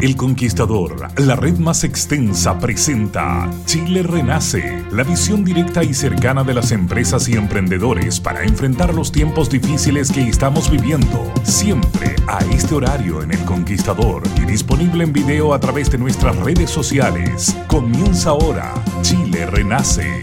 El 0.00 0.14
Conquistador, 0.14 1.08
la 1.18 1.34
red 1.34 1.58
más 1.58 1.82
extensa, 1.82 2.56
presenta 2.60 3.50
Chile 3.64 4.04
Renace, 4.04 4.84
la 4.92 5.02
visión 5.02 5.44
directa 5.44 5.82
y 5.82 5.92
cercana 5.92 6.44
de 6.44 6.54
las 6.54 6.70
empresas 6.70 7.28
y 7.28 7.32
emprendedores 7.32 8.20
para 8.20 8.44
enfrentar 8.44 8.94
los 8.94 9.10
tiempos 9.10 9.50
difíciles 9.50 10.12
que 10.12 10.20
estamos 10.22 10.70
viviendo. 10.70 11.32
Siempre 11.42 12.14
a 12.28 12.38
este 12.54 12.76
horario 12.76 13.22
en 13.22 13.32
El 13.32 13.44
Conquistador 13.44 14.22
y 14.36 14.42
disponible 14.42 15.02
en 15.02 15.12
video 15.12 15.52
a 15.52 15.58
través 15.58 15.90
de 15.90 15.98
nuestras 15.98 16.36
redes 16.36 16.70
sociales. 16.70 17.56
Comienza 17.66 18.30
ahora 18.30 18.74
Chile 19.02 19.46
Renace. 19.46 20.22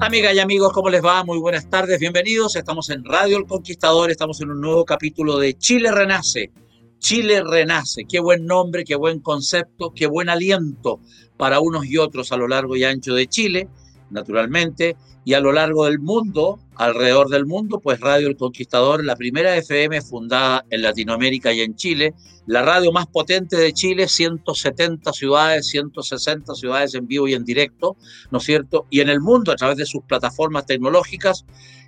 Amigas 0.00 0.34
y 0.34 0.40
amigos, 0.40 0.74
¿cómo 0.74 0.90
les 0.90 1.02
va? 1.02 1.24
Muy 1.24 1.38
buenas 1.38 1.70
tardes, 1.70 1.98
bienvenidos. 2.00 2.54
Estamos 2.54 2.90
en 2.90 3.02
Radio 3.02 3.38
El 3.38 3.46
Conquistador, 3.46 4.10
estamos 4.10 4.42
en 4.42 4.50
un 4.50 4.60
nuevo 4.60 4.84
capítulo 4.84 5.38
de 5.38 5.56
Chile 5.56 5.90
Renace 5.90 6.52
Chile 6.98 7.42
renace. 7.42 8.04
Qué 8.08 8.20
buen 8.20 8.46
nombre, 8.46 8.84
qué 8.84 8.96
buen 8.96 9.20
concepto, 9.20 9.92
qué 9.94 10.06
buen 10.06 10.28
aliento 10.28 11.00
para 11.36 11.60
unos 11.60 11.86
y 11.86 11.98
otros 11.98 12.32
a 12.32 12.36
lo 12.36 12.48
largo 12.48 12.76
y 12.76 12.84
ancho 12.84 13.14
de 13.14 13.26
Chile, 13.26 13.68
naturalmente, 14.10 14.96
y 15.24 15.34
a 15.34 15.40
lo 15.40 15.50
largo 15.50 15.86
del 15.86 15.98
mundo, 15.98 16.60
alrededor 16.76 17.28
del 17.28 17.46
mundo, 17.46 17.80
pues 17.80 17.98
Radio 17.98 18.28
El 18.28 18.36
Conquistador, 18.36 19.04
la 19.04 19.16
primera 19.16 19.56
FM 19.56 20.00
fundada 20.02 20.64
en 20.70 20.82
Latinoamérica 20.82 21.52
y 21.52 21.62
en 21.62 21.74
Chile, 21.74 22.14
la 22.46 22.62
radio 22.62 22.92
más 22.92 23.08
potente 23.08 23.56
de 23.56 23.72
Chile, 23.72 24.06
170 24.06 25.12
ciudades, 25.12 25.66
160 25.66 26.54
ciudades 26.54 26.94
en 26.94 27.08
vivo 27.08 27.26
y 27.26 27.34
en 27.34 27.44
directo, 27.44 27.96
¿no 28.30 28.38
es 28.38 28.44
cierto? 28.44 28.86
Y 28.88 29.00
en 29.00 29.08
el 29.08 29.20
mundo, 29.20 29.50
a 29.50 29.56
través 29.56 29.76
de 29.78 29.86
sus 29.86 30.04
plataformas 30.04 30.64
tecnológicas, 30.64 31.44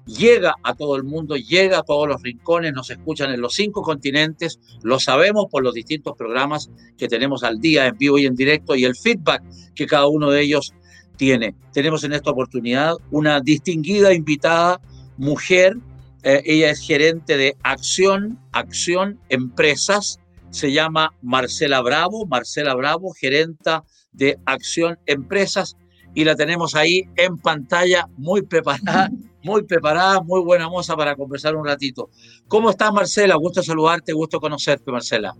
llega 0.08 0.54
a 0.62 0.74
todo 0.74 0.96
el 0.96 1.04
mundo, 1.04 1.36
llega 1.36 1.78
a 1.78 1.82
todos 1.82 2.08
los 2.08 2.22
rincones, 2.22 2.72
nos 2.72 2.90
escuchan 2.90 3.30
en 3.30 3.40
los 3.40 3.54
cinco 3.54 3.82
continentes, 3.82 4.58
lo 4.82 4.98
sabemos 4.98 5.46
por 5.50 5.62
los 5.62 5.74
distintos 5.74 6.16
programas 6.16 6.70
que 6.96 7.08
tenemos 7.08 7.44
al 7.44 7.60
día 7.60 7.86
en 7.86 7.98
vivo 7.98 8.18
y 8.18 8.26
en 8.26 8.34
directo 8.34 8.74
y 8.74 8.84
el 8.84 8.96
feedback 8.96 9.42
que 9.74 9.86
cada 9.86 10.08
uno 10.08 10.30
de 10.30 10.40
ellos 10.40 10.72
tiene. 11.16 11.54
Tenemos 11.72 12.04
en 12.04 12.14
esta 12.14 12.30
oportunidad 12.30 12.94
una 13.10 13.40
distinguida 13.40 14.14
invitada, 14.14 14.80
mujer, 15.18 15.76
eh, 16.22 16.42
ella 16.44 16.70
es 16.70 16.80
gerente 16.80 17.36
de 17.36 17.56
Acción, 17.62 18.38
Acción 18.52 19.20
Empresas, 19.28 20.18
se 20.50 20.72
llama 20.72 21.12
Marcela 21.20 21.82
Bravo, 21.82 22.26
Marcela 22.26 22.74
Bravo, 22.74 23.12
gerenta 23.12 23.84
de 24.12 24.38
Acción 24.46 24.98
Empresas, 25.06 25.76
y 26.14 26.24
la 26.24 26.34
tenemos 26.34 26.74
ahí 26.74 27.04
en 27.16 27.36
pantalla, 27.36 28.08
muy 28.16 28.42
preparada, 28.42 29.10
muy 29.42 29.62
preparada, 29.62 30.20
muy 30.20 30.40
buena 30.40 30.68
moza 30.68 30.96
para 30.96 31.14
conversar 31.14 31.56
un 31.56 31.64
ratito. 31.64 32.10
¿Cómo 32.48 32.70
estás, 32.70 32.92
Marcela? 32.92 33.36
Gusto 33.36 33.62
saludarte, 33.62 34.12
gusto 34.12 34.40
conocerte, 34.40 34.90
Marcela. 34.90 35.34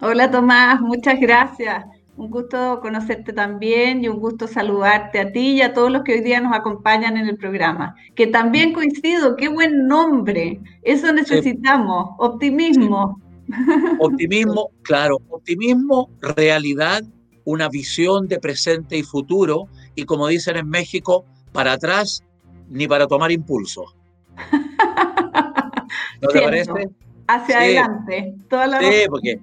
Hola, 0.00 0.30
Tomás, 0.30 0.80
muchas 0.80 1.18
gracias. 1.20 1.84
Un 2.16 2.30
gusto 2.30 2.80
conocerte 2.82 3.32
también 3.32 4.02
y 4.02 4.08
un 4.08 4.18
gusto 4.18 4.48
saludarte 4.48 5.20
a 5.20 5.32
ti 5.32 5.52
y 5.52 5.62
a 5.62 5.72
todos 5.72 5.90
los 5.90 6.02
que 6.02 6.14
hoy 6.14 6.20
día 6.20 6.40
nos 6.40 6.52
acompañan 6.52 7.16
en 7.16 7.28
el 7.28 7.36
programa. 7.36 7.94
Que 8.16 8.26
también 8.26 8.72
coincido, 8.72 9.36
qué 9.36 9.48
buen 9.48 9.86
nombre. 9.86 10.60
Eso 10.82 11.12
necesitamos, 11.12 12.10
optimismo. 12.18 13.20
Optimismo, 14.00 14.70
claro, 14.82 15.18
optimismo, 15.30 16.10
realidad, 16.20 17.02
una 17.44 17.68
visión 17.68 18.26
de 18.28 18.38
presente 18.40 18.98
y 18.98 19.02
futuro 19.02 19.68
y 19.94 20.04
como 20.04 20.26
dicen 20.26 20.56
en 20.56 20.68
México, 20.68 21.24
para 21.52 21.72
atrás 21.72 22.22
ni 22.68 22.86
para 22.86 23.06
tomar 23.06 23.30
impulso. 23.32 23.84
¿No 26.20 26.28
te 26.28 26.40
parece? 26.40 26.88
Hacia 27.26 27.58
adelante. 27.58 28.34
Toda 28.48 28.66
la 28.66 28.80
sí, 28.80 29.04
porque 29.08 29.40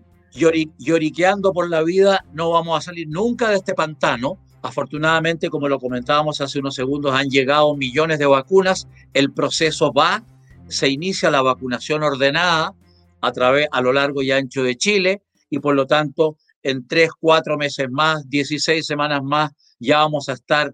lloriqueando 0.77 1.53
por 1.53 1.69
la 1.69 1.83
vida, 1.83 2.25
no 2.33 2.51
vamos 2.51 2.77
a 2.77 2.81
salir 2.81 3.07
nunca 3.07 3.49
de 3.49 3.57
este 3.57 3.73
pantano. 3.73 4.37
Afortunadamente, 4.61 5.49
como 5.49 5.69
lo 5.69 5.79
comentábamos 5.79 6.41
hace 6.41 6.59
unos 6.59 6.75
segundos, 6.75 7.13
han 7.13 7.29
llegado 7.29 7.75
millones 7.75 8.19
de 8.19 8.25
vacunas. 8.25 8.87
El 9.13 9.31
proceso 9.31 9.93
va, 9.93 10.23
se 10.67 10.89
inicia 10.89 11.29
la 11.29 11.41
vacunación 11.41 12.03
ordenada 12.03 12.73
a 13.21 13.31
través 13.31 13.67
a 13.71 13.81
lo 13.81 13.93
largo 13.93 14.21
y 14.21 14.31
ancho 14.31 14.63
de 14.63 14.75
Chile 14.75 15.21
y 15.49 15.59
por 15.59 15.75
lo 15.75 15.85
tanto 15.85 16.37
en 16.63 16.87
tres, 16.87 17.11
cuatro 17.19 17.57
meses 17.57 17.89
más, 17.91 18.27
16 18.29 18.85
semanas 18.85 19.21
más, 19.23 19.51
ya 19.79 19.99
vamos 19.99 20.29
a 20.29 20.33
estar 20.33 20.73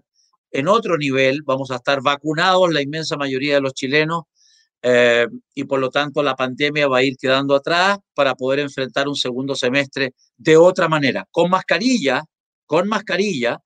en 0.52 0.68
otro 0.68 0.98
nivel, 0.98 1.42
vamos 1.44 1.70
a 1.70 1.76
estar 1.76 2.02
vacunados 2.02 2.72
la 2.72 2.82
inmensa 2.82 3.16
mayoría 3.16 3.54
de 3.54 3.60
los 3.62 3.72
chilenos 3.72 4.24
eh, 4.82 5.26
y 5.54 5.64
por 5.64 5.80
lo 5.80 5.90
tanto 5.90 6.22
la 6.22 6.34
pandemia 6.34 6.88
va 6.88 6.98
a 6.98 7.02
ir 7.02 7.16
quedando 7.16 7.54
atrás 7.54 7.98
para 8.14 8.34
poder 8.34 8.60
enfrentar 8.60 9.08
un 9.08 9.16
segundo 9.16 9.54
semestre 9.54 10.14
de 10.36 10.56
otra 10.56 10.88
manera, 10.88 11.26
con 11.30 11.50
mascarilla, 11.50 12.24
con 12.66 12.88
mascarilla, 12.88 13.58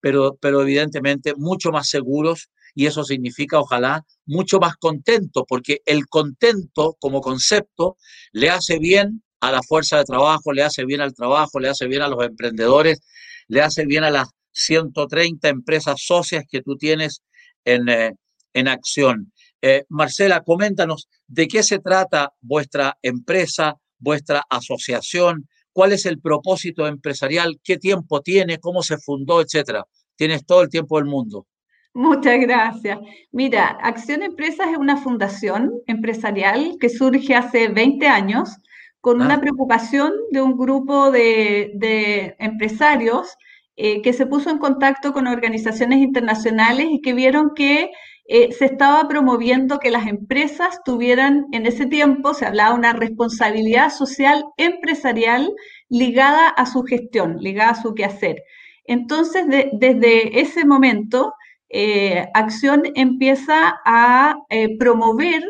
pero, 0.00 0.36
pero 0.40 0.62
evidentemente 0.62 1.34
mucho 1.36 1.70
más 1.70 1.88
seguros 1.88 2.48
y 2.74 2.86
eso 2.86 3.04
significa, 3.04 3.60
ojalá, 3.60 4.04
mucho 4.26 4.58
más 4.58 4.76
contento, 4.76 5.44
porque 5.48 5.80
el 5.86 6.06
contento 6.06 6.96
como 6.98 7.20
concepto 7.20 7.96
le 8.32 8.50
hace 8.50 8.78
bien 8.78 9.22
a 9.40 9.52
la 9.52 9.62
fuerza 9.62 9.98
de 9.98 10.04
trabajo, 10.04 10.52
le 10.52 10.62
hace 10.62 10.84
bien 10.84 11.00
al 11.00 11.14
trabajo, 11.14 11.60
le 11.60 11.68
hace 11.68 11.86
bien 11.86 12.02
a 12.02 12.08
los 12.08 12.24
emprendedores, 12.24 13.00
le 13.46 13.60
hace 13.62 13.84
bien 13.86 14.02
a 14.02 14.10
las 14.10 14.28
130 14.54 15.48
empresas 15.48 16.00
socias 16.02 16.44
que 16.50 16.62
tú 16.62 16.76
tienes 16.76 17.22
en, 17.64 17.88
eh, 17.88 18.12
en 18.54 18.68
acción. 18.68 19.32
Eh, 19.60 19.84
Marcela, 19.88 20.42
coméntanos 20.42 21.08
de 21.26 21.48
qué 21.48 21.62
se 21.62 21.78
trata 21.78 22.32
vuestra 22.40 22.96
empresa, 23.02 23.76
vuestra 23.98 24.42
asociación, 24.48 25.48
cuál 25.72 25.92
es 25.92 26.06
el 26.06 26.20
propósito 26.20 26.86
empresarial, 26.86 27.60
qué 27.62 27.76
tiempo 27.76 28.20
tiene, 28.20 28.58
cómo 28.58 28.82
se 28.82 28.98
fundó, 28.98 29.40
etcétera. 29.40 29.84
Tienes 30.16 30.46
todo 30.46 30.62
el 30.62 30.68
tiempo 30.68 30.96
del 30.96 31.06
mundo. 31.06 31.46
Muchas 31.94 32.40
gracias. 32.40 32.98
Mira, 33.30 33.78
Acción 33.80 34.24
Empresas 34.24 34.68
es 34.72 34.78
una 34.78 34.96
fundación 34.96 35.72
empresarial 35.86 36.76
que 36.80 36.88
surge 36.88 37.36
hace 37.36 37.68
20 37.68 38.06
años 38.08 38.56
con 39.00 39.20
una 39.20 39.34
ah. 39.34 39.40
preocupación 39.40 40.12
de 40.30 40.40
un 40.40 40.56
grupo 40.56 41.10
de, 41.10 42.34
empresarios 42.38 43.36
eh, 43.76 44.02
que 44.02 44.12
se 44.12 44.26
puso 44.26 44.50
en 44.50 44.58
contacto 44.58 45.12
con 45.12 45.26
organizaciones 45.26 45.98
internacionales 45.98 46.86
y 46.90 47.00
que 47.00 47.12
vieron 47.12 47.54
que 47.56 47.90
eh, 48.26 48.52
se 48.52 48.66
estaba 48.66 49.08
promoviendo 49.08 49.80
que 49.80 49.90
las 49.90 50.06
empresas 50.06 50.78
tuvieran 50.84 51.46
en 51.50 51.66
ese 51.66 51.86
tiempo, 51.86 52.34
se 52.34 52.46
hablaba 52.46 52.70
de 52.70 52.78
una 52.78 52.92
responsabilidad 52.92 53.90
social 53.90 54.44
empresarial 54.58 55.52
ligada 55.88 56.48
a 56.50 56.66
su 56.66 56.84
gestión, 56.84 57.38
ligada 57.40 57.70
a 57.70 57.82
su 57.82 57.94
quehacer. 57.94 58.44
Entonces, 58.84 59.44
desde 59.72 60.40
ese 60.40 60.64
momento, 60.64 61.34
eh, 61.68 62.28
Acción 62.32 62.84
empieza 62.94 63.80
a 63.84 64.36
promover 64.78 65.42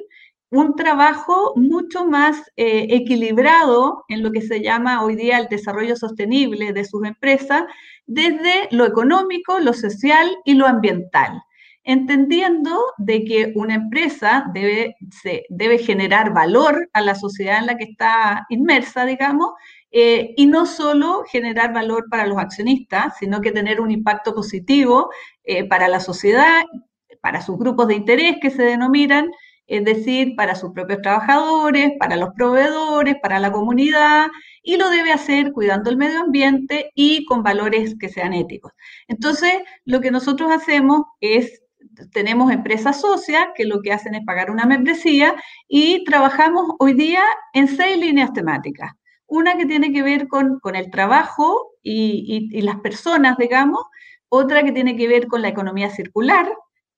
un 0.50 0.74
trabajo 0.76 1.52
mucho 1.56 2.06
más 2.06 2.40
equilibrado 2.56 4.04
en 4.08 4.22
lo 4.22 4.30
que 4.30 4.40
se 4.40 4.62
llama 4.62 5.02
hoy 5.04 5.16
día 5.16 5.38
el 5.38 5.48
desarrollo 5.48 5.96
sostenible 5.96 6.72
de 6.72 6.84
sus 6.84 7.04
empresas, 7.04 7.64
desde 8.06 8.68
lo 8.70 8.86
económico, 8.86 9.58
lo 9.60 9.72
social 9.72 10.28
y 10.44 10.54
lo 10.54 10.66
ambiental. 10.66 11.42
entendiendo 11.86 12.80
de 12.96 13.24
que 13.24 13.52
una 13.56 13.74
empresa 13.74 14.46
debe, 14.54 14.96
se, 15.10 15.44
debe 15.50 15.76
generar 15.78 16.32
valor 16.32 16.88
a 16.94 17.02
la 17.02 17.14
sociedad 17.14 17.58
en 17.58 17.66
la 17.66 17.76
que 17.76 17.84
está 17.84 18.46
inmersa, 18.48 19.04
digamos, 19.04 19.52
eh, 19.90 20.34
y 20.36 20.46
no 20.46 20.66
solo 20.66 21.24
generar 21.30 21.72
valor 21.72 22.06
para 22.10 22.26
los 22.26 22.38
accionistas, 22.38 23.16
sino 23.18 23.40
que 23.40 23.52
tener 23.52 23.80
un 23.80 23.90
impacto 23.90 24.34
positivo 24.34 25.10
eh, 25.44 25.68
para 25.68 25.86
la 25.88 26.00
sociedad, 26.00 26.64
para 27.20 27.42
sus 27.42 27.58
grupos 27.58 27.86
de 27.88 27.94
interés 27.94 28.38
que 28.42 28.50
se 28.50 28.64
denominan, 28.64 29.30
es 29.66 29.84
decir, 29.84 30.34
para 30.36 30.54
sus 30.56 30.72
propios 30.72 31.00
trabajadores, 31.00 31.92
para 31.98 32.16
los 32.16 32.30
proveedores, 32.34 33.16
para 33.22 33.38
la 33.38 33.52
comunidad, 33.52 34.26
y 34.64 34.76
lo 34.76 34.90
debe 34.90 35.12
hacer 35.12 35.52
cuidando 35.52 35.90
el 35.90 35.96
medio 35.96 36.20
ambiente 36.20 36.90
y 36.94 37.24
con 37.26 37.42
valores 37.42 37.94
que 38.00 38.08
sean 38.08 38.32
éticos. 38.32 38.72
Entonces, 39.06 39.52
lo 39.84 40.00
que 40.00 40.10
nosotros 40.10 40.50
hacemos 40.50 41.02
es 41.20 41.60
tenemos 42.12 42.50
empresas 42.52 43.00
socias 43.00 43.48
que 43.54 43.64
lo 43.64 43.80
que 43.80 43.92
hacen 43.92 44.14
es 44.14 44.24
pagar 44.24 44.50
una 44.50 44.66
membresía 44.66 45.34
y 45.68 46.04
trabajamos 46.04 46.74
hoy 46.78 46.94
día 46.94 47.22
en 47.52 47.68
seis 47.68 47.98
líneas 47.98 48.32
temáticas. 48.32 48.92
Una 49.26 49.56
que 49.56 49.66
tiene 49.66 49.92
que 49.92 50.02
ver 50.02 50.28
con, 50.28 50.60
el 50.74 50.90
trabajo 50.90 51.72
y, 51.82 52.48
y, 52.52 52.62
las 52.62 52.76
personas, 52.80 53.36
digamos. 53.36 53.80
Otra 54.28 54.62
que 54.64 54.72
tiene 54.72 54.96
que 54.96 55.08
ver 55.08 55.26
con 55.26 55.42
la 55.42 55.48
economía 55.48 55.90
circular, 55.90 56.48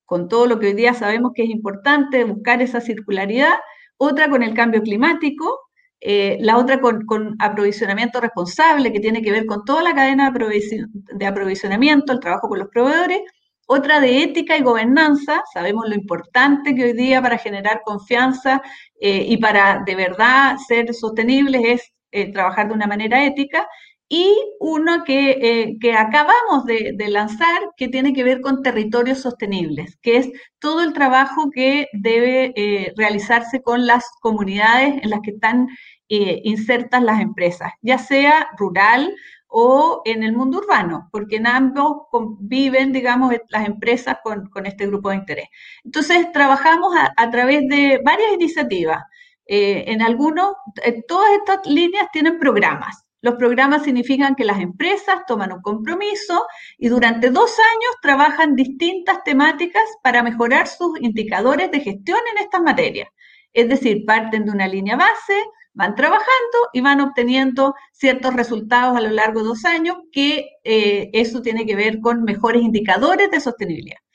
con 0.04 0.28
todo 0.28 0.46
lo 0.46 0.58
que 0.58 0.68
hoy 0.68 0.74
día 0.74 0.94
sabemos 0.94 1.32
que 1.34 1.44
es 1.44 1.50
importante 1.50 2.24
buscar 2.24 2.62
esa 2.62 2.80
circularidad. 2.80 3.54
Otra 3.96 4.28
con 4.28 4.42
el 4.42 4.54
cambio 4.54 4.82
climático. 4.82 5.65
Eh, 6.00 6.38
la 6.40 6.58
otra 6.58 6.81
con, 6.81 7.37
aprovisionamiento 7.38 8.20
responsable, 8.20 8.93
que 8.93 9.00
tiene 9.00 9.22
que 9.22 9.32
ver 9.32 9.46
con 9.46 9.64
toda 9.64 9.82
la 9.82 9.94
cadena 9.94 10.32
de 10.32 11.26
aprovisionamiento, 11.26 12.12
el 12.12 12.20
trabajo 12.20 12.48
con 12.48 12.58
los 12.58 12.69
proveedores 12.69 13.22
otra 13.66 13.98
de 14.00 14.22
ética 14.22 14.56
y 14.56 14.62
gobernanza, 14.62 15.43
sabemos 15.52 15.88
lo 15.88 15.96
importante 15.96 16.75
que 16.75 16.84
hoy 16.84 16.93
día 16.93 17.20
para 17.20 17.37
generar 17.37 17.82
confianza 17.84 18.62
eh, 19.00 19.25
y 19.26 19.38
para 19.38 19.82
de 19.84 19.96
verdad 19.96 20.56
ser 20.56 20.94
sostenibles 20.94 21.62
es 21.64 21.93
eh, 22.12 22.32
trabajar 22.32 22.69
de 22.69 22.75
una 22.75 22.87
manera 22.87 23.25
ética. 23.25 23.66
Y 24.08 24.36
uno 24.60 25.02
que, 25.04 25.76
eh, 25.82 25.92
acabamos 25.96 26.64
de, 26.64 26.94
lanzar 27.08 27.70
que 27.76 27.88
tiene 27.88 28.12
que 28.12 28.24
ver 28.24 28.40
con 28.40 28.62
territorios 28.62 29.18
sostenibles, 29.18 29.96
que 30.02 30.18
es 30.18 30.30
todo 30.60 30.82
el 30.82 30.92
trabajo 30.92 31.50
que 31.50 31.88
debe 31.92 32.92
realizarse 32.96 33.62
con 33.62 33.86
las 33.86 34.04
comunidades 34.20 35.02
en 35.02 35.10
las 35.10 35.20
que 35.22 35.32
están 35.32 35.68
insertas 36.08 37.02
las 37.02 37.20
empresas, 37.20 37.72
ya 37.82 37.98
sea 37.98 38.48
rural, 38.56 39.12
o 39.48 40.02
en 40.04 40.22
el 40.22 40.34
mundo 40.34 40.58
urbano, 40.58 41.08
porque 41.10 41.36
en 41.36 41.46
ambos 41.46 42.02
conviven, 42.10 42.92
digamos, 42.92 43.32
las 43.48 43.66
empresas 43.66 44.18
con, 44.22 44.66
este 44.66 44.86
grupo 44.86 45.10
de 45.10 45.16
interés. 45.16 45.48
Entonces, 45.84 46.30
trabajamos 46.32 46.94
a, 47.16 47.30
través 47.30 47.66
de 47.68 48.00
varias 48.04 48.32
iniciativas. 48.34 49.02
Eh, 49.46 49.84
en 49.86 50.02
algunos, 50.02 50.52
eh, 50.84 51.02
todas 51.06 51.30
estas 51.38 51.64
líneas 51.66 52.08
tienen 52.12 52.38
programas. 52.38 53.05
Los 53.26 53.34
programas 53.34 53.82
significan 53.82 54.37
que 54.37 54.44
las 54.44 54.61
empresas 54.61 55.26
toman 55.26 55.52
un 55.52 55.61
compromiso 55.61 56.46
y 56.78 56.87
durante 56.87 57.31
dos 57.31 57.58
años 57.58 57.96
trabajan 58.00 58.55
distintas 58.55 59.25
temáticas 59.25 59.82
para 60.00 60.23
mejorar 60.23 60.69
sus 60.69 61.00
indicadores 61.00 61.73
de 61.73 61.81
gestión 61.81 62.19
en 62.32 62.44
estas 62.44 62.62
materias. 62.62 63.08
Es 63.52 63.69
decir, 63.69 64.05
parten 64.06 64.44
de 64.44 64.52
una 64.52 64.69
línea 64.69 64.94
base, 64.94 65.43
van 65.73 65.96
trabajando 65.96 66.58
y 66.73 66.82
van 66.82 67.00
obteniendo 67.00 67.75
ciertos 67.90 68.32
resultados 68.32 68.96
a 68.96 69.00
lo 69.00 69.11
largo 69.11 69.40
de 69.40 69.49
dos 69.49 69.64
años, 69.64 69.96
que 70.12 70.46
eh, 70.62 71.11
eso 71.12 71.43
tiene 71.43 71.67
que 71.67 71.75
ver 71.75 71.99
con 72.00 72.23
mejores 72.23 72.62
indicadores 72.62 73.28
de 73.32 73.40
sostenibilidad. 73.40 74.05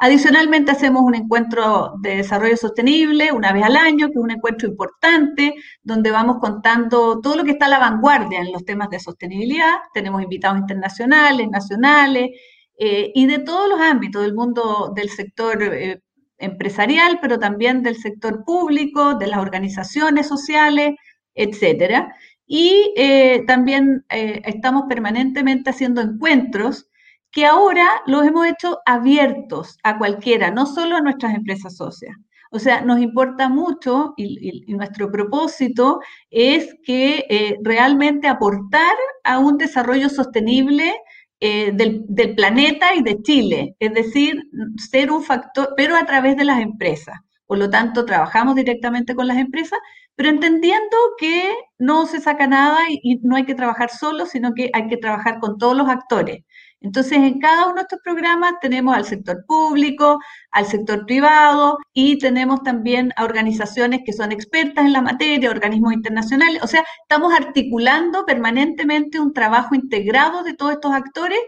Adicionalmente 0.00 0.70
hacemos 0.70 1.02
un 1.02 1.16
encuentro 1.16 1.94
de 2.00 2.16
desarrollo 2.18 2.56
sostenible 2.56 3.32
una 3.32 3.52
vez 3.52 3.64
al 3.64 3.76
año, 3.76 4.06
que 4.06 4.12
es 4.12 4.18
un 4.18 4.30
encuentro 4.30 4.68
importante, 4.68 5.54
donde 5.82 6.10
vamos 6.12 6.36
contando 6.40 7.20
todo 7.20 7.36
lo 7.36 7.44
que 7.44 7.52
está 7.52 7.66
a 7.66 7.70
la 7.70 7.80
vanguardia 7.80 8.40
en 8.40 8.52
los 8.52 8.64
temas 8.64 8.90
de 8.90 9.00
sostenibilidad. 9.00 9.74
Tenemos 9.92 10.22
invitados 10.22 10.58
internacionales, 10.58 11.48
nacionales 11.50 12.30
eh, 12.78 13.10
y 13.14 13.26
de 13.26 13.40
todos 13.40 13.68
los 13.68 13.80
ámbitos 13.80 14.22
del 14.22 14.34
mundo 14.34 14.92
del 14.94 15.10
sector 15.10 15.62
eh, 15.62 16.00
empresarial, 16.38 17.18
pero 17.20 17.38
también 17.38 17.82
del 17.82 17.96
sector 17.96 18.44
público, 18.44 19.14
de 19.14 19.26
las 19.26 19.40
organizaciones 19.40 20.28
sociales, 20.28 20.94
etcétera. 21.34 22.14
Y 22.46 22.94
eh, 22.96 23.44
también 23.46 24.04
eh, 24.08 24.40
estamos 24.44 24.84
permanentemente 24.88 25.70
haciendo 25.70 26.00
encuentros 26.00 26.88
que 27.30 27.46
ahora 27.46 27.86
los 28.06 28.26
hemos 28.26 28.46
hecho 28.46 28.78
abiertos 28.86 29.78
a 29.82 29.98
cualquiera, 29.98 30.50
no 30.50 30.66
solo 30.66 30.96
a 30.96 31.00
nuestras 31.00 31.34
empresas 31.34 31.76
socias. 31.76 32.16
O 32.50 32.58
sea, 32.58 32.80
nos 32.80 33.00
importa 33.00 33.48
mucho 33.48 34.14
y, 34.16 34.64
nuestro 34.74 35.10
propósito 35.10 36.00
es 36.30 36.74
que 36.82 37.26
eh, 37.28 37.58
realmente 37.62 38.26
aportar 38.26 38.94
a 39.24 39.38
un 39.38 39.58
desarrollo 39.58 40.08
sostenible 40.08 40.94
del, 41.40 42.04
del, 42.08 42.34
planeta 42.34 42.94
y 42.96 43.02
de 43.02 43.22
Chile, 43.22 43.76
es 43.78 43.94
decir, 43.94 44.42
ser 44.90 45.12
un 45.12 45.22
factor, 45.22 45.72
pero 45.76 45.94
a 45.96 46.04
través 46.04 46.36
de 46.36 46.44
las 46.44 46.60
empresas. 46.60 47.16
Por 47.48 47.58
lo 47.58 47.70
tanto, 47.70 48.04
trabajamos 48.04 48.56
directamente 48.56 49.14
con 49.14 49.26
las 49.26 49.38
empresas, 49.38 49.78
pero 50.16 50.28
entendiendo 50.28 50.96
que 51.16 51.54
no 51.78 52.04
se 52.06 52.20
saca 52.20 52.46
nada 52.46 52.78
y, 52.90 53.20
no 53.22 53.36
hay 53.36 53.46
que 53.46 53.54
trabajar 53.54 53.88
solo, 53.88 54.26
sino 54.26 54.52
que 54.52 54.70
hay 54.74 54.86
que 54.88 54.98
trabajar 54.98 55.38
con 55.38 55.56
todos 55.56 55.74
los 55.74 55.88
actores. 55.88 56.44
Entonces, 56.80 57.18
en 57.18 57.40
cada 57.40 57.66
uno 57.66 57.74
de 57.76 57.82
estos 57.82 58.00
programas 58.04 58.54
tenemos 58.60 58.96
al 58.96 59.04
sector 59.04 59.44
público, 59.46 60.18
al 60.52 60.66
sector 60.66 61.06
privado 61.06 61.78
y 61.92 62.18
tenemos 62.18 62.62
también 62.62 63.12
a 63.16 63.24
organizaciones 63.24 64.02
que 64.04 64.12
son 64.12 64.30
expertas 64.30 64.84
en 64.84 64.92
la 64.92 65.02
materia, 65.02 65.50
organismos 65.50 65.92
internacionales. 65.92 66.62
O 66.62 66.68
sea, 66.68 66.84
estamos 67.02 67.32
articulando 67.34 68.24
permanentemente 68.24 69.18
un 69.18 69.32
trabajo 69.32 69.74
integrado 69.74 70.44
de 70.44 70.54
todos 70.54 70.72
estos 70.72 70.92
actores 70.92 71.40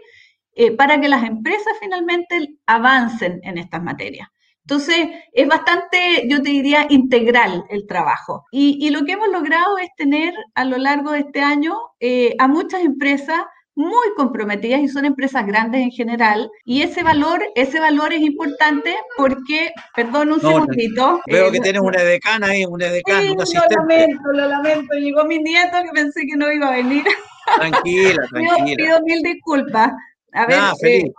eh, 0.53 0.71
para 0.71 0.99
que 0.99 1.07
las 1.07 1.23
empresas 1.23 1.73
finalmente 1.79 2.57
avancen 2.65 3.39
en 3.43 3.57
estas 3.57 3.81
materias. 3.81 4.27
Entonces, 4.65 5.09
es 5.33 5.47
bastante, 5.47 6.27
yo 6.29 6.41
te 6.41 6.49
diría, 6.49 6.85
integral 6.89 7.65
el 7.69 7.87
trabajo. 7.87 8.45
Y, 8.51 8.89
lo 8.91 9.05
que 9.05 9.13
hemos 9.13 9.29
logrado 9.29 9.77
es 9.77 9.89
tener 9.97 10.33
a 10.55 10.65
lo 10.65 10.77
largo 10.77 11.11
de 11.11 11.19
este 11.19 11.41
año 11.41 11.77
eh, 11.99 12.35
a 12.37 12.47
muchas 12.47 12.81
empresas 12.81 13.41
muy 13.75 14.13
comprometidas 14.15 14.81
y 14.81 14.87
son 14.87 15.05
empresas 15.05 15.45
grandes 15.45 15.81
en 15.81 15.91
general. 15.91 16.49
Y 16.65 16.81
ese 16.81 17.03
valor, 17.03 17.41
ese 17.55 17.79
valor 17.79 18.13
es 18.13 18.21
importante 18.21 18.95
porque, 19.17 19.71
perdón 19.95 20.31
un 20.33 20.41
segundito. 20.41 21.21
Veo 21.27 21.51
que 21.51 21.57
eh, 21.57 21.61
tienes 21.61 21.81
una 21.81 22.01
decana 22.01 22.47
ahí, 22.47 22.65
una 22.65 22.87
decana, 22.87 23.21
sí, 23.45 23.55
Lo 23.55 23.81
lamento, 23.81 24.31
lo 24.33 24.47
lamento. 24.47 24.93
Llegó 24.95 25.25
mi 25.25 25.39
nieto 25.39 25.77
que 25.83 25.91
pensé 25.93 26.21
que 26.21 26.35
no 26.35 26.51
iba 26.51 26.67
a 26.67 26.71
venir. 26.71 27.03
Tranquila, 27.55 28.23
tranquila. 28.29 28.75
pido, 28.75 29.01
mil 29.03 29.21
disculpas. 29.21 29.91
A 30.33 30.45
ver, 30.45 30.59
eh, 30.85 31.11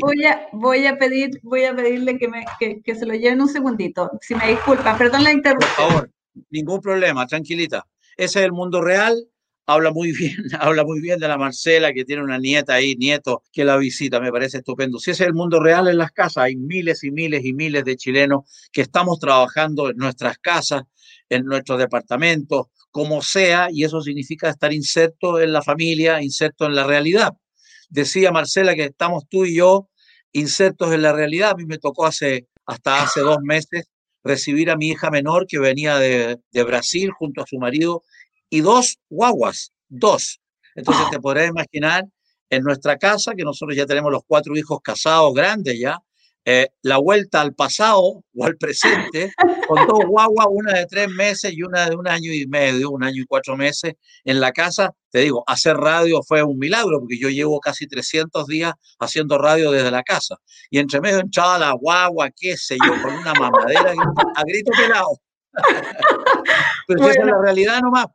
Voy 0.00 0.24
a, 0.26 0.46
voy 0.52 0.86
a, 0.86 0.98
pedir, 0.98 1.40
voy 1.42 1.64
a 1.64 1.74
pedirle 1.74 2.18
que, 2.18 2.28
me, 2.28 2.44
que, 2.58 2.94
se 2.94 3.06
lo 3.06 3.14
lleven 3.14 3.40
un 3.40 3.48
segundito, 3.48 4.10
si 4.20 4.34
me 4.34 4.48
disculpan, 4.48 4.98
perdón 4.98 5.24
la 5.24 5.32
interrupción. 5.32 5.74
Por 5.74 5.88
favor, 5.88 6.10
ningún 6.50 6.80
problema, 6.80 7.26
tranquilita. 7.26 7.86
Ese 8.16 8.40
es 8.40 8.44
el 8.44 8.52
mundo 8.52 8.82
real, 8.82 9.26
habla 9.66 9.90
muy 9.92 10.12
bien, 10.16 10.36
habla 10.58 10.84
muy 10.84 11.00
bien 11.00 11.18
de 11.18 11.28
la 11.28 11.38
Marcela, 11.38 11.92
que 11.92 12.04
tiene 12.04 12.22
una 12.22 12.38
nieta 12.38 12.74
ahí, 12.74 12.96
nieto, 12.96 13.42
que 13.52 13.64
la 13.64 13.76
visita, 13.76 14.20
me 14.20 14.32
parece 14.32 14.58
estupendo. 14.58 14.98
Si 14.98 15.10
ese 15.10 15.24
es 15.24 15.28
el 15.28 15.34
mundo 15.34 15.60
real 15.60 15.88
en 15.88 15.98
las 15.98 16.12
casas, 16.12 16.44
hay 16.44 16.56
miles 16.56 17.04
y 17.04 17.10
miles 17.10 17.44
y 17.44 17.52
miles 17.52 17.84
de 17.84 17.96
chilenos 17.96 18.68
que 18.72 18.82
estamos 18.82 19.18
trabajando 19.18 19.90
en 19.90 19.96
nuestras 19.96 20.38
casas, 20.38 20.82
en 21.28 21.44
nuestros 21.44 21.78
departamentos, 21.78 22.66
como 22.90 23.22
sea, 23.22 23.68
y 23.70 23.84
eso 23.84 24.00
significa 24.00 24.48
estar 24.48 24.72
inserto 24.72 25.40
en 25.40 25.52
la 25.52 25.62
familia, 25.62 26.22
inserto 26.22 26.66
en 26.66 26.74
la 26.74 26.84
realidad 26.84 27.32
decía 27.90 28.32
Marcela 28.32 28.74
que 28.74 28.84
estamos 28.84 29.28
tú 29.28 29.44
y 29.44 29.56
yo 29.56 29.90
insertos 30.32 30.92
en 30.92 31.02
la 31.02 31.12
realidad. 31.12 31.50
A 31.50 31.54
mí 31.56 31.66
me 31.66 31.78
tocó 31.78 32.06
hace, 32.06 32.48
hasta 32.64 33.02
hace 33.02 33.20
dos 33.20 33.38
meses 33.42 33.90
recibir 34.22 34.70
a 34.70 34.76
mi 34.76 34.88
hija 34.88 35.10
menor 35.10 35.46
que 35.46 35.58
venía 35.58 35.98
de, 35.98 36.38
Brasil 36.64 37.10
junto 37.10 37.42
a 37.42 37.46
su 37.46 37.58
marido 37.58 38.02
y 38.50 38.60
dos 38.60 38.98
guaguas, 39.08 39.72
dos. 39.88 40.40
Entonces 40.74 41.08
te 41.10 41.20
podrás 41.20 41.48
imaginar 41.48 42.04
en 42.50 42.62
nuestra 42.62 42.98
casa, 42.98 43.34
que 43.34 43.44
nosotros 43.44 43.76
ya 43.76 43.86
tenemos 43.86 44.10
los 44.10 44.22
cuatro 44.26 44.56
hijos 44.56 44.80
casados 44.82 45.32
grandes 45.34 45.78
ya, 45.78 45.98
eh, 46.46 46.68
la 46.82 46.96
vuelta 46.96 47.42
al 47.42 47.54
pasado 47.54 48.24
o 48.34 48.44
al 48.44 48.56
presente, 48.56 49.32
con 49.68 49.86
dos 49.86 50.04
guaguas, 50.06 50.46
una 50.50 50.72
de 50.72 50.86
tres 50.86 51.08
meses 51.08 51.52
y 51.52 51.62
una 51.62 51.88
de 51.88 51.96
un 51.96 52.08
año 52.08 52.32
y 52.32 52.46
medio, 52.46 52.90
un 52.90 53.04
año 53.04 53.22
y 53.22 53.26
cuatro 53.26 53.56
meses 53.56 53.94
en 54.24 54.40
la 54.40 54.50
casa. 54.52 54.94
Te 55.10 55.20
digo, 55.20 55.44
hacer 55.46 55.76
radio 55.76 56.22
fue 56.22 56.42
un 56.42 56.58
milagro, 56.58 57.00
porque 57.00 57.18
yo 57.18 57.28
llevo 57.28 57.60
casi 57.60 57.86
300 57.86 58.46
días 58.46 58.72
haciendo 58.98 59.38
radio 59.38 59.70
desde 59.70 59.90
la 59.90 60.02
casa. 60.02 60.36
Y 60.70 60.78
entre 60.78 61.00
medio 61.00 61.20
echaba 61.20 61.58
la 61.58 61.72
guagua, 61.72 62.30
qué 62.34 62.56
sé 62.56 62.76
yo, 62.84 63.02
con 63.02 63.14
una 63.14 63.34
mamadera 63.34 63.92
a 64.36 64.42
grito 64.44 64.72
pelado. 64.72 65.18
Pero 66.86 67.08
esa 67.08 67.20
es 67.20 67.26
la 67.26 67.42
realidad 67.42 67.80
nomás. 67.80 68.06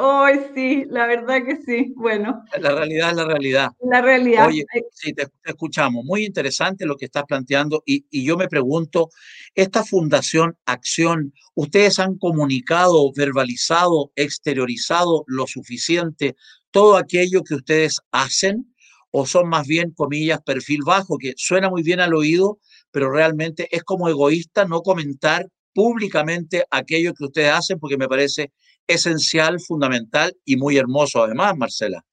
Hoy 0.00 0.38
sí, 0.54 0.84
la 0.90 1.08
verdad 1.08 1.44
que 1.44 1.56
sí. 1.56 1.92
Bueno. 1.96 2.44
La 2.60 2.70
realidad 2.70 3.10
es 3.10 3.16
la 3.16 3.24
realidad. 3.24 3.70
La 3.80 4.00
realidad. 4.00 4.46
Oye, 4.46 4.64
sí, 4.92 5.12
te, 5.12 5.26
escuchamos. 5.44 6.04
Muy 6.04 6.24
interesante 6.24 6.86
lo 6.86 6.96
que 6.96 7.06
estás 7.06 7.24
planteando 7.26 7.82
y, 7.84 8.06
y, 8.08 8.24
yo 8.24 8.36
me 8.36 8.46
pregunto, 8.46 9.10
esta 9.56 9.82
Fundación 9.82 10.56
Acción, 10.66 11.34
¿ustedes 11.56 11.98
han 11.98 12.16
comunicado, 12.16 13.10
verbalizado, 13.12 14.12
exteriorizado 14.14 15.24
lo 15.26 15.48
suficiente 15.48 16.36
todo 16.70 16.96
aquello 16.96 17.42
que 17.42 17.56
ustedes 17.56 17.98
hacen? 18.12 18.72
¿O 19.10 19.26
son 19.26 19.48
más 19.48 19.66
bien, 19.66 19.90
comillas, 19.90 20.40
perfil 20.42 20.82
bajo, 20.86 21.18
que 21.18 21.32
suena 21.36 21.70
muy 21.70 21.82
bien 21.82 21.98
al 21.98 22.14
oído, 22.14 22.60
pero 22.92 23.10
realmente 23.10 23.66
es 23.72 23.82
como 23.82 24.08
egoísta 24.08 24.64
no 24.64 24.82
comentar 24.82 25.48
públicamente 25.74 26.64
aquello 26.70 27.14
que 27.14 27.24
ustedes 27.24 27.50
hacen 27.50 27.80
porque 27.80 27.96
me 27.96 28.06
parece 28.06 28.52
esencial, 28.88 29.60
fundamental 29.60 30.34
y 30.44 30.56
muy 30.56 30.76
hermoso 30.76 31.22
además, 31.22 31.56
Marcela. 31.56 32.04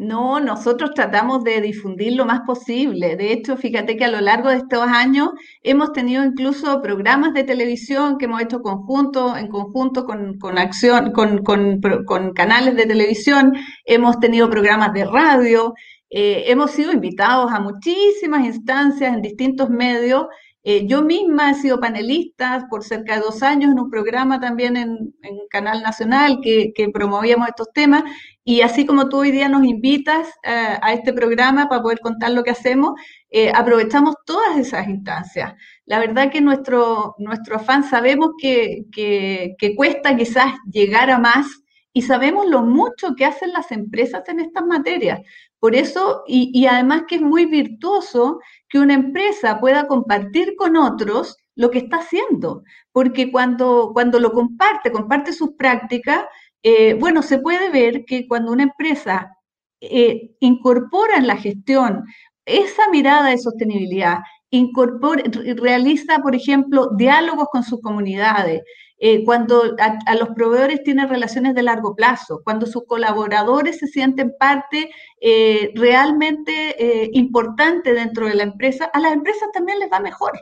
No, 0.00 0.40
nosotros 0.40 0.92
tratamos 0.94 1.44
de 1.44 1.60
difundir 1.60 2.14
lo 2.14 2.24
más 2.24 2.40
posible. 2.46 3.16
De 3.16 3.34
hecho, 3.34 3.58
fíjate 3.58 3.98
que 3.98 4.06
a 4.06 4.10
lo 4.10 4.22
largo 4.22 4.48
de 4.48 4.56
estos 4.56 4.80
años 4.86 5.28
hemos 5.62 5.92
tenido 5.92 6.24
incluso 6.24 6.80
programas 6.80 7.34
de 7.34 7.44
televisión 7.44 8.16
que 8.16 8.24
hemos 8.24 8.40
hecho 8.40 8.62
conjunto, 8.62 9.36
en 9.36 9.48
conjunto 9.48 10.06
con, 10.06 10.56
acción, 10.56 11.12
con, 11.12 11.42
con, 11.44 12.32
canales 12.32 12.76
de 12.76 12.86
televisión, 12.86 13.52
hemos 13.84 14.18
tenido 14.20 14.48
programas 14.48 14.94
de 14.94 15.04
radio, 15.04 15.74
eh, 16.08 16.44
hemos 16.46 16.70
sido 16.70 16.92
invitados 16.92 17.52
a 17.52 17.60
muchísimas 17.60 18.46
instancias 18.46 19.12
en 19.12 19.20
distintos 19.20 19.68
medios 19.68 20.28
eh, 20.62 20.86
yo 20.86 21.02
misma 21.02 21.50
he 21.50 21.54
sido 21.54 21.80
panelista 21.80 22.66
por 22.68 22.84
cerca 22.84 23.14
de 23.14 23.22
dos 23.22 23.42
años 23.42 23.72
en 23.72 23.78
un 23.78 23.88
programa 23.90 24.40
también 24.40 24.76
en, 24.76 25.14
Canal 25.48 25.82
Nacional 25.82 26.38
que, 26.42 26.72
promovíamos 26.94 27.48
estos 27.48 27.72
temas 27.72 28.04
y 28.44 28.60
así 28.60 28.86
como 28.86 29.08
tú 29.08 29.18
hoy 29.18 29.32
día 29.32 29.48
nos 29.48 29.64
invitas 29.64 30.28
eh, 30.44 30.78
a 30.80 30.92
este 30.92 31.12
programa 31.12 31.68
para 31.68 31.82
poder 31.82 31.98
contar 31.98 32.30
lo 32.30 32.44
que 32.44 32.50
hacemos, 32.50 32.92
eh, 33.30 33.50
aprovechamos 33.52 34.14
todas 34.24 34.56
esas 34.58 34.86
instancias. 34.86 35.54
La 35.86 35.98
verdad 35.98 36.30
que 36.30 36.40
nuestro, 36.40 37.16
nuestro 37.18 37.56
afán 37.56 37.82
sabemos 37.82 38.30
que, 38.40 38.84
que 38.92 39.74
cuesta 39.74 40.16
quizás 40.16 40.54
llegar 40.70 41.10
a 41.10 41.18
más 41.18 41.46
y 41.92 42.02
sabemos 42.02 42.46
lo 42.46 42.62
mucho 42.62 43.14
que 43.16 43.24
hacen 43.24 43.52
las 43.52 43.72
empresas 43.72 44.28
en 44.28 44.40
estas 44.40 44.64
materias. 44.64 45.20
Por 45.60 45.74
eso, 45.76 46.22
y, 46.26 46.66
además 46.66 47.04
que 47.06 47.16
es 47.16 47.22
muy 47.22 47.44
virtuoso 47.44 48.40
que 48.68 48.78
una 48.78 48.94
empresa 48.94 49.60
pueda 49.60 49.86
compartir 49.86 50.56
con 50.56 50.76
otros 50.76 51.36
lo 51.54 51.70
que 51.70 51.78
está 51.78 51.98
haciendo, 51.98 52.62
porque 52.92 53.30
cuando, 53.30 53.90
cuando 53.92 54.18
lo 54.18 54.32
comparte, 54.32 54.90
comparte 54.90 55.34
sus 55.34 55.52
prácticas, 55.56 56.24
eh, 56.62 56.94
bueno, 56.94 57.22
se 57.22 57.38
puede 57.38 57.70
ver 57.70 58.04
que 58.06 58.26
cuando 58.26 58.52
una 58.52 58.62
empresa 58.64 59.36
eh, 59.82 60.30
incorpora 60.40 61.16
en 61.16 61.26
la 61.26 61.36
gestión 61.36 62.04
esa 62.46 62.88
mirada 62.90 63.30
de 63.30 63.38
sostenibilidad, 63.38 64.20
incorpora, 64.50 65.22
realiza, 65.56 66.18
por 66.20 66.34
ejemplo, 66.34 66.88
diálogos 66.96 67.48
con 67.52 67.62
sus 67.62 67.80
comunidades, 67.80 68.62
eh, 69.02 69.24
cuando 69.24 69.76
a, 69.78 70.14
los 70.14 70.28
proveedores 70.36 70.82
tienen 70.82 71.08
relaciones 71.08 71.54
de 71.54 71.62
largo 71.62 71.96
plazo, 71.96 72.42
cuando 72.44 72.66
sus 72.66 72.84
colaboradores 72.84 73.78
se 73.78 73.86
sienten 73.86 74.34
parte 74.38 74.90
eh, 75.22 75.70
realmente 75.74 76.76
eh, 76.78 77.08
importante 77.14 77.94
dentro 77.94 78.26
de 78.26 78.34
la 78.34 78.42
empresa, 78.42 78.90
a 78.92 79.00
las 79.00 79.14
empresas 79.14 79.48
también 79.54 79.78
les 79.78 79.90
va 79.90 80.00
mejor. 80.00 80.38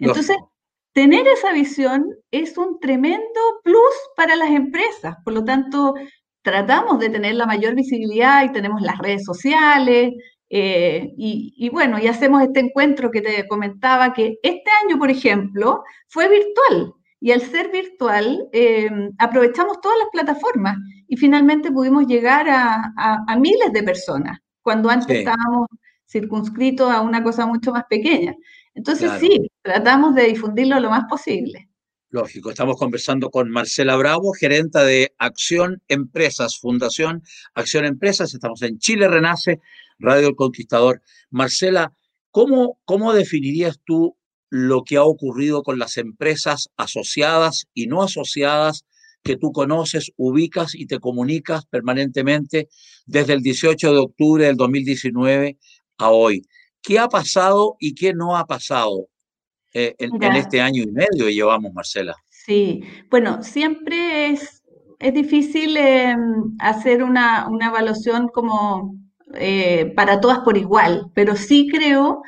Entonces, 0.00 0.36
tener 0.92 1.28
esa 1.28 1.52
visión 1.52 2.04
es 2.32 2.58
un 2.58 2.80
tremendo 2.80 3.40
plus 3.62 3.94
para 4.16 4.34
las 4.34 4.50
empresas. 4.50 5.14
Por 5.24 5.34
lo 5.34 5.44
tanto, 5.44 5.94
tratamos 6.42 6.98
de 6.98 7.08
tener 7.08 7.36
la 7.36 7.46
mayor 7.46 7.76
visibilidad 7.76 8.42
y 8.42 8.50
tenemos 8.50 8.82
las 8.82 8.98
redes 8.98 9.24
sociales. 9.24 10.12
y, 10.48 11.54
y, 11.56 11.68
bueno, 11.70 12.00
y 12.00 12.08
hacemos 12.08 12.42
este 12.42 12.60
encuentro 12.60 13.12
que 13.12 13.20
te 13.22 13.46
comentaba 13.46 14.12
que 14.12 14.38
este 14.42 14.70
año, 14.84 14.98
por 14.98 15.10
ejemplo, 15.10 15.84
fue 16.08 16.28
virtual. 16.28 16.94
Y 17.24 17.30
al 17.30 17.40
ser 17.40 17.70
virtual, 17.70 18.48
eh, 18.52 18.90
aprovechamos 19.16 19.80
todas 19.80 19.96
las 19.96 20.08
plataformas 20.10 20.76
y 21.06 21.16
finalmente 21.16 21.70
pudimos 21.70 22.08
llegar 22.08 22.48
a, 22.50 23.36
miles 23.38 23.72
de 23.72 23.84
personas, 23.84 24.40
cuando 24.60 24.90
antes 24.90 25.18
estábamos 25.18 25.68
circunscritos 26.10 26.90
a 26.90 27.00
una 27.00 27.22
cosa 27.22 27.46
mucho 27.46 27.70
más 27.70 27.84
pequeña. 27.88 28.34
Entonces 28.74 29.08
sí, 29.20 29.48
tratamos 29.62 30.16
de 30.16 30.24
difundirlo 30.24 30.80
lo 30.80 30.90
más 30.90 31.04
posible. 31.08 31.68
Lógico, 32.08 32.50
estamos 32.50 32.76
conversando 32.76 33.30
con 33.30 33.48
Marcela 33.50 33.94
Bravo, 33.94 34.32
gerenta 34.32 34.82
de 34.82 35.14
Acción 35.16 35.80
Empresas, 35.86 36.58
Fundación 36.58 37.22
Acción 37.54 37.84
Empresas. 37.84 38.34
Estamos 38.34 38.62
en 38.62 38.78
Chile 38.78 39.06
Renace, 39.06 39.60
Radio 40.00 40.26
El 40.26 40.34
Conquistador. 40.34 41.02
Marcela, 41.30 41.94
¿cómo, 42.32 42.80
cómo 42.84 43.12
definirías 43.12 43.78
tú 43.84 44.16
lo 44.52 44.84
que 44.84 44.98
ha 44.98 45.02
ocurrido 45.02 45.62
con 45.62 45.78
las 45.78 45.96
empresas 45.96 46.68
asociadas 46.76 47.68
y 47.72 47.86
no 47.86 48.02
asociadas 48.02 48.84
que 49.22 49.38
tú 49.38 49.50
conoces, 49.50 50.12
ubicas 50.18 50.74
y 50.74 50.84
te 50.84 51.00
comunicas 51.00 51.64
permanentemente 51.64 52.68
desde 53.06 53.32
el 53.32 53.40
18 53.40 53.94
de 53.94 53.98
octubre 53.98 54.44
del 54.44 54.56
2019 54.56 55.56
a 55.96 56.10
hoy. 56.10 56.42
¿Qué 56.82 56.98
ha 56.98 57.08
pasado 57.08 57.76
y 57.80 57.94
qué 57.94 58.12
no 58.12 58.36
ha 58.36 58.44
pasado 58.44 59.08
eh, 59.72 59.94
en, 59.98 60.22
este 60.34 60.60
año 60.60 60.82
y 60.82 60.90
medio 60.90 61.24
que 61.24 61.32
llevamos, 61.32 61.72
Marcela? 61.72 62.14
Sí, 62.28 62.82
bueno, 63.10 63.42
siempre 63.42 64.32
es, 64.32 64.62
es 64.98 65.14
difícil 65.14 65.78
em, 65.78 66.54
hacer 66.58 67.02
una, 67.02 67.48
evaluación 67.58 68.28
como 68.28 68.96
eh, 69.34 69.94
para 69.96 70.20
todas 70.20 70.40
por 70.40 70.58
igual, 70.58 71.06
pero 71.14 71.36
sí 71.36 71.68
creo 71.72 72.20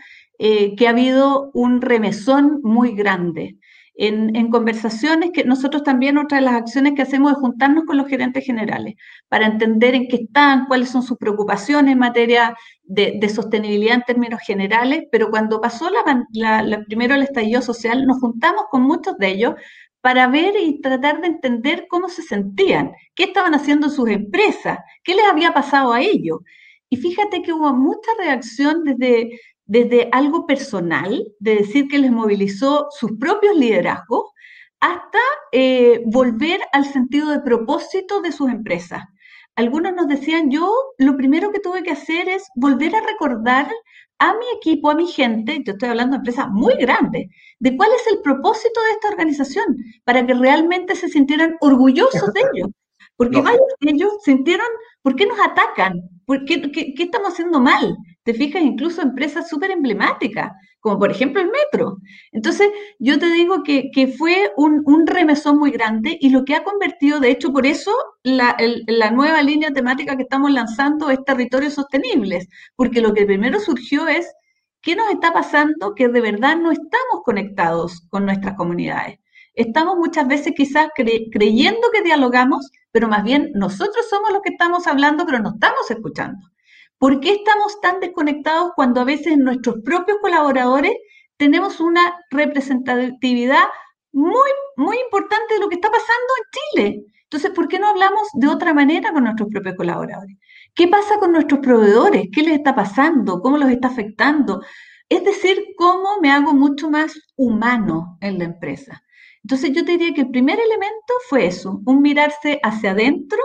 eh, 0.47 0.77
que 0.77 0.87
ha 0.87 0.91
habido 0.91 1.51
un 1.55 1.81
remesón 1.81 2.61
muy 2.63 2.95
grande. 2.95 3.57
En, 3.95 4.51
conversaciones 4.51 5.31
que 5.33 5.43
nosotros 5.45 5.83
también 5.83 6.19
otra 6.19 6.37
de 6.37 6.45
las 6.45 6.55
acciones 6.57 6.93
que 6.93 7.01
hacemos 7.01 7.33
es 7.33 7.39
juntarnos 7.39 7.85
con 7.87 7.97
los 7.97 8.09
gerentes 8.09 8.45
generales 8.45 8.97
para 9.31 9.47
entender 9.47 9.95
en 9.95 10.07
qué 10.07 10.17
están, 10.17 10.67
cuáles 10.67 10.91
son 10.91 11.03
sus 11.03 11.17
preocupaciones 11.17 11.93
en 11.93 11.99
materia 11.99 12.55
de, 12.83 13.27
sostenibilidad 13.31 13.95
en 13.95 14.03
términos 14.03 14.41
generales, 14.47 15.05
pero 15.11 15.31
cuando 15.31 15.63
pasó 15.63 15.89
la, 15.89 16.85
primero 16.89 17.15
el 17.15 17.23
estallido 17.23 17.63
social, 17.63 18.05
nos 18.05 18.21
juntamos 18.21 18.65
con 18.71 18.83
muchos 18.83 19.17
de 19.17 19.29
ellos 19.29 19.55
para 20.03 20.27
ver 20.27 20.57
y 20.61 20.83
tratar 20.83 21.23
de 21.23 21.29
entender 21.29 21.87
cómo 21.89 22.11
se 22.11 22.21
sentían, 22.21 22.93
qué 23.15 23.25
estaban 23.25 23.55
haciendo 23.55 23.89
sus 23.89 24.11
empresas, 24.11 24.79
qué 25.05 25.15
les 25.15 25.25
había 25.25 25.55
pasado 25.55 25.95
a 25.95 26.03
ellos. 26.03 26.41
Y 26.91 26.97
fíjate 26.99 27.43
que 27.43 27.53
hubo 27.53 27.73
mucha 27.73 28.11
reacción 28.19 28.85
desde, 28.85 29.41
desde 29.67 30.09
algo 30.13 30.47
personal, 30.47 31.25
de 31.39 31.57
decir 31.57 31.89
que 31.89 31.99
les 31.99 32.13
movilizó 32.13 32.89
sus 32.91 33.13
propios 33.19 33.57
liderazgos, 33.57 34.31
hasta 34.81 35.19
eh, 35.53 36.03
volver 36.07 36.61
al 36.73 36.85
sentido 36.85 37.31
de 37.31 37.41
propósito 37.41 38.21
de 38.21 38.33
sus 38.33 38.51
empresas. 38.51 39.03
Algunos 39.57 39.95
nos 39.95 40.09
decían, 40.09 40.51
yo 40.51 40.71
lo 40.99 41.17
primero 41.17 41.53
que 41.53 41.61
tuve 41.61 41.83
que 41.83 41.93
hacer 41.93 42.29
es 42.29 42.49
volver 42.57 42.95
a 42.95 43.01
recordar 43.01 43.71
a 44.19 44.33
mi 44.35 44.47
equipo, 44.57 44.91
a 44.91 44.95
mi 44.95 45.07
gente, 45.07 45.63
yo 45.65 45.73
estoy 45.73 45.89
hablando 45.89 46.13
de 46.13 46.19
empresas 46.19 46.49
muy 46.51 46.75
grandes, 46.75 47.29
de 47.59 47.77
cuál 47.77 47.91
es 47.93 48.07
el 48.13 48.21
propósito 48.21 48.81
de 48.83 48.91
esta 48.91 49.09
organización, 49.09 49.65
para 50.05 50.27
que 50.27 50.35
realmente 50.35 50.95
se 50.97 51.09
sintieran 51.09 51.57
orgullosos 51.61 52.33
de 52.33 52.41
ellos. 52.53 52.71
Porque 53.17 53.41
varios 53.41 53.63
de 53.81 53.91
ellos 53.93 54.13
sintieron, 54.25 54.67
¿por 55.03 55.15
qué 55.15 55.27
nos 55.27 55.39
atacan? 55.39 56.01
¿Por 56.27 56.45
qué, 56.45 56.61
qué 56.73 56.95
estamos 56.99 57.33
haciendo 57.33 57.61
mal? 57.61 57.97
Te 58.25 58.35
fijas 58.35 58.63
incluso 58.63 59.03
empresas 59.03 59.49
súper 59.49 59.71
emblemáticas, 59.71 60.53
como 60.81 60.99
por 60.99 61.11
ejemplo 61.11 61.41
el 61.41 61.51
metro. 61.51 61.99
Entonces, 62.33 62.69
yo 62.99 63.19
te 63.19 63.31
digo 63.31 63.63
que, 63.63 64.15
fue 64.19 64.51
un, 64.57 65.07
remesón 65.07 65.59
muy 65.59 65.71
grande 65.71 66.19
y 66.21 66.31
lo 66.31 66.45
que 66.45 66.55
ha 66.55 66.65
convertido, 66.65 67.21
de 67.21 67.31
hecho, 67.31 67.53
por 67.53 67.67
eso 67.67 67.93
la, 68.23 68.57
la, 68.87 69.11
nueva 69.11 69.43
línea 69.43 69.71
temática 69.73 70.17
que 70.17 70.23
estamos 70.23 70.51
lanzando 70.51 71.11
es 71.11 71.23
territorios 71.25 71.75
sostenibles, 71.75 72.49
porque 72.77 73.03
lo 73.03 73.13
que 73.13 73.27
primero 73.27 73.61
surgió 73.61 74.09
es, 74.09 74.33
¿qué 74.81 74.97
nos 74.97 75.11
está 75.11 75.33
pasando 75.33 75.95
que 75.95 76.09
de 76.09 76.21
verdad 76.21 76.57
no 76.57 76.73
estamos 76.73 77.23
conectados 77.25 78.01
con 78.09 78.25
nuestras 78.25 78.55
comunidades? 78.55 79.19
Estamos 79.55 79.97
muchas 79.97 80.27
veces 80.27 80.55
quizás 80.57 80.89
creyendo 80.95 81.89
que 81.93 82.03
dialogamos, 82.03 82.71
pero 82.91 83.07
más 83.07 83.23
bien 83.23 83.53
nosotros 83.55 84.07
somos 84.09 84.33
los 84.33 84.43
que 84.43 84.51
estamos 84.51 84.87
hablando, 84.87 85.25
pero 85.27 85.39
no 85.39 85.51
estamos 85.51 85.91
escuchando. 85.91 86.54
¿Por 86.99 87.21
qué 87.21 87.33
estamos 87.33 87.81
tan 87.81 88.01
desconectados 88.01 88.73
cuando 88.77 89.01
a 89.01 89.05
veces 89.05 89.37
nuestros 89.37 89.77
propios 89.85 90.19
colaboradores 90.21 90.95
tenemos 91.37 91.81
una 91.81 92.15
representatividad 92.31 93.65
muy, 94.13 94.51
muy 94.77 94.97
importante 94.99 95.55
de 95.55 95.61
lo 95.61 95.69
que 95.69 95.77
está 95.77 95.91
pasando 95.91 96.33
en 96.39 96.51
Chile? 96.53 97.05
Entonces, 97.25 97.51
¿por 97.51 97.69
qué 97.69 97.79
no 97.79 97.89
hablamos 97.89 98.29
de 98.35 98.49
otra 98.49 98.73
manera 98.73 99.13
con 99.13 99.25
nuestros 99.25 99.49
propios 99.49 99.75
colaboradores? 99.77 100.37
¿Qué 100.75 100.89
pasa 100.89 101.19
con 101.19 101.33
nuestros 101.33 101.61
proveedores? 101.61 102.29
¿Qué 102.33 102.43
les 102.43 102.55
está 102.55 102.75
pasando? 102.75 103.41
¿Cómo 103.41 103.59
los 103.59 103.71
está 103.71 103.89
afectando? 103.89 104.63
Es 105.09 105.25
decir, 105.25 105.65
cómo 105.77 106.21
me 106.21 106.31
hago 106.31 106.53
mucho 106.53 106.91
más 106.91 107.13
humano 107.37 108.19
en 108.21 108.39
la 108.39 108.45
empresa. 108.45 109.03
Entonces 109.43 109.73
yo 109.73 109.85
te 109.85 109.93
diría 109.93 110.15
que 110.15 110.23
el 110.23 110.31
primer 110.31 110.59
elemento 110.59 111.15
fue 111.29 111.47
eso, 111.47 111.81
un 111.85 112.01
mirarse 112.01 112.59
hacia 112.63 112.93
adentro 112.93 113.39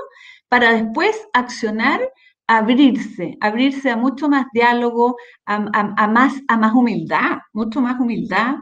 para 0.48 0.72
después 0.72 1.28
accionar, 1.34 2.02
abrirse, 2.50 3.38
abrirse 3.42 3.92
a 3.92 3.96
mucho 3.96 4.28
más 4.28 4.48
diálogo, 4.52 5.18
a, 5.46 5.60
más, 6.08 6.74
humildad, 6.74 7.38
mucho 7.54 7.80
más 7.80 8.00
humildad, 8.00 8.56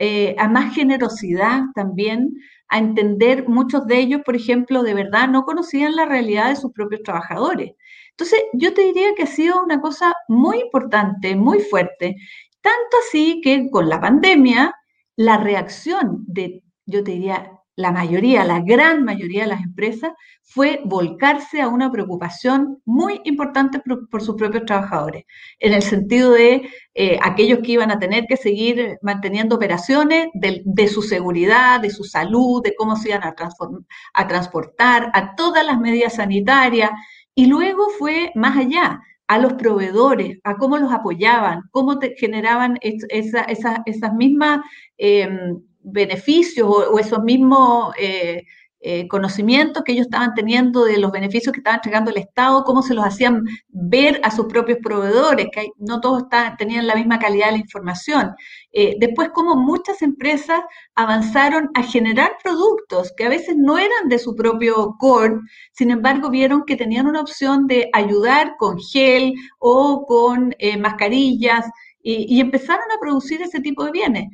eh, 0.00 0.34
a 0.38 0.48
más 0.48 0.74
generosidad 0.74 1.62
también, 1.76 2.34
a 2.68 2.78
entender 2.78 3.48
muchos 3.48 3.86
de 3.86 4.00
ellos, 4.00 4.22
por 4.24 4.34
ejemplo, 4.34 4.82
de 4.82 4.92
verdad 4.92 5.28
no 5.28 5.44
conocían 5.44 5.94
la 5.94 6.04
realidad 6.04 6.48
de 6.48 6.56
sus 6.56 6.72
propios 6.72 7.02
trabajadores. 7.04 7.70
Entonces, 8.10 8.40
yo 8.54 8.74
te 8.74 8.82
diría 8.82 9.14
que 9.16 9.22
ha 9.22 9.26
sido 9.26 9.62
una 9.62 9.80
cosa 9.80 10.12
muy 10.26 10.58
importante, 10.58 11.36
muy 11.36 11.60
fuerte, 11.60 12.16
tanto 12.60 12.96
así 13.06 13.40
que 13.42 13.70
con 13.70 13.88
la 13.88 14.00
pandemia, 14.00 14.74
la 15.14 15.38
reacción 15.38 16.24
de, 16.26 16.64
yo 16.86 17.04
te 17.04 17.12
diría, 17.12 17.52
la 17.78 17.92
mayoría, 17.92 18.44
la 18.44 18.60
gran 18.60 19.04
mayoría 19.04 19.42
de 19.42 19.50
las 19.50 19.62
empresas, 19.62 20.10
fue 20.42 20.80
volcarse 20.84 21.60
a 21.60 21.68
una 21.68 21.92
preocupación 21.92 22.82
muy 22.84 23.20
importante 23.22 23.80
por, 24.10 24.20
sus 24.20 24.34
propios 24.34 24.64
trabajadores, 24.64 25.22
en 25.60 25.72
el 25.74 25.82
sentido 25.82 26.32
de 26.32 26.68
eh, 26.94 27.20
aquellos 27.22 27.60
que 27.60 27.72
iban 27.72 27.92
a 27.92 28.00
tener 28.00 28.24
que 28.26 28.36
seguir 28.36 28.98
manteniendo 29.00 29.54
operaciones, 29.54 30.26
de, 30.34 30.88
su 30.88 31.02
seguridad, 31.02 31.80
de 31.80 31.90
su 31.90 32.02
salud, 32.02 32.64
de 32.64 32.74
cómo 32.76 32.96
se 32.96 33.10
iban 33.10 33.22
a, 33.22 34.26
transportar, 34.26 35.12
a 35.14 35.36
todas 35.36 35.64
las 35.64 35.78
medidas 35.78 36.16
sanitarias, 36.16 36.90
y 37.32 37.46
luego 37.46 37.90
fue 37.90 38.32
más 38.34 38.56
allá, 38.56 39.00
a 39.28 39.38
los 39.38 39.52
proveedores, 39.52 40.38
a 40.42 40.56
cómo 40.56 40.78
los 40.78 40.90
apoyaban, 40.90 41.60
cómo 41.70 42.00
generaban 42.16 42.76
esas 42.82 44.14
mismas 44.14 44.62
em, 44.96 45.60
beneficios 45.92 46.68
o, 46.68 46.98
esos 46.98 47.22
mismos 47.22 47.94
eh, 47.98 48.44
eh, 48.80 49.08
conocimientos 49.08 49.82
que 49.82 49.90
ellos 49.90 50.06
estaban 50.06 50.34
teniendo 50.34 50.84
de 50.84 50.98
los 50.98 51.10
beneficios 51.10 51.52
que 51.52 51.58
estaba 51.58 51.76
entregando 51.76 52.12
el 52.12 52.18
Estado, 52.18 52.62
cómo 52.62 52.80
se 52.80 52.94
los 52.94 53.04
hacían 53.04 53.44
ver 53.70 54.20
a 54.22 54.30
sus 54.30 54.46
propios 54.46 54.78
proveedores, 54.80 55.48
que 55.52 55.70
no 55.78 56.00
todos 56.00 56.24
tenían 56.58 56.86
la 56.86 56.94
misma 56.94 57.18
calidad 57.18 57.46
de 57.46 57.52
la 57.52 57.58
información. 57.58 58.34
Eh, 58.70 58.94
después, 59.00 59.30
cómo 59.34 59.56
muchas 59.56 60.00
empresas 60.00 60.60
avanzaron 60.94 61.70
a 61.74 61.82
generar 61.82 62.36
productos 62.40 63.12
que 63.16 63.24
a 63.24 63.28
veces 63.28 63.56
no 63.56 63.78
eran 63.78 64.08
de 64.08 64.20
su 64.20 64.36
propio 64.36 64.94
core, 65.00 65.40
sin 65.72 65.90
embargo, 65.90 66.30
vieron 66.30 66.64
que 66.64 66.76
tenían 66.76 67.08
una 67.08 67.20
opción 67.20 67.66
de 67.66 67.90
ayudar 67.92 68.54
con 68.58 68.78
gel 68.78 69.34
o 69.58 70.06
con 70.06 70.54
mascarillas 70.78 71.66
y 72.00 72.40
empezaron 72.40 72.84
a 72.96 73.00
producir 73.00 73.42
ese 73.42 73.60
tipo 73.60 73.84
de 73.84 73.90
bienes. 73.90 74.28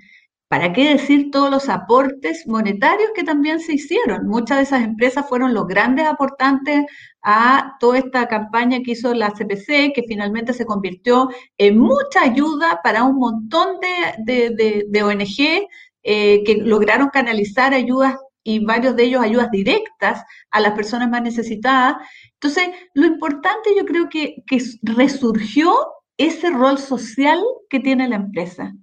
¿Para 0.48 0.72
qué 0.72 0.90
decir 0.90 1.30
todos 1.30 1.50
los 1.50 1.68
aportes 1.68 2.46
monetarios 2.46 3.10
que 3.14 3.24
también 3.24 3.60
se 3.60 3.74
hicieron? 3.74 4.26
Muchas 4.26 4.58
de 4.58 4.62
esas 4.64 4.84
empresas 4.84 5.26
fueron 5.28 5.54
los 5.54 5.66
grandes 5.66 6.06
aportantes 6.06 6.84
a 7.22 7.76
toda 7.80 7.98
esta 7.98 8.28
campaña 8.28 8.80
que 8.84 8.92
hizo 8.92 9.14
la 9.14 9.30
CPC, 9.30 9.92
que 9.94 10.04
finalmente 10.06 10.52
se 10.52 10.66
convirtió 10.66 11.28
en 11.58 11.78
mucha 11.78 12.22
ayuda 12.22 12.80
para 12.84 13.04
un 13.04 13.16
montón 13.16 13.78
de, 13.80 15.02
ONG 15.02 15.66
eh, 16.02 16.44
que 16.44 16.56
lograron 16.56 17.08
canalizar 17.08 17.72
ayudas 17.72 18.16
y 18.44 18.62
varios 18.64 18.94
de 18.94 19.04
ellos 19.04 19.22
ayudas 19.22 19.50
directas 19.50 20.22
a 20.50 20.60
las 20.60 20.72
personas 20.74 21.08
más 21.08 21.22
necesitadas. 21.22 21.96
Entonces, 22.34 22.68
lo 22.92 23.06
importante 23.06 23.70
yo 23.76 23.86
creo 23.86 24.08
que, 24.10 24.36
que 24.46 24.62
resurgió 24.82 25.74
ese 26.18 26.50
rol 26.50 26.78
social 26.78 27.42
que 27.70 27.80
tiene 27.80 28.08
la 28.08 28.16
empresa 28.16 28.74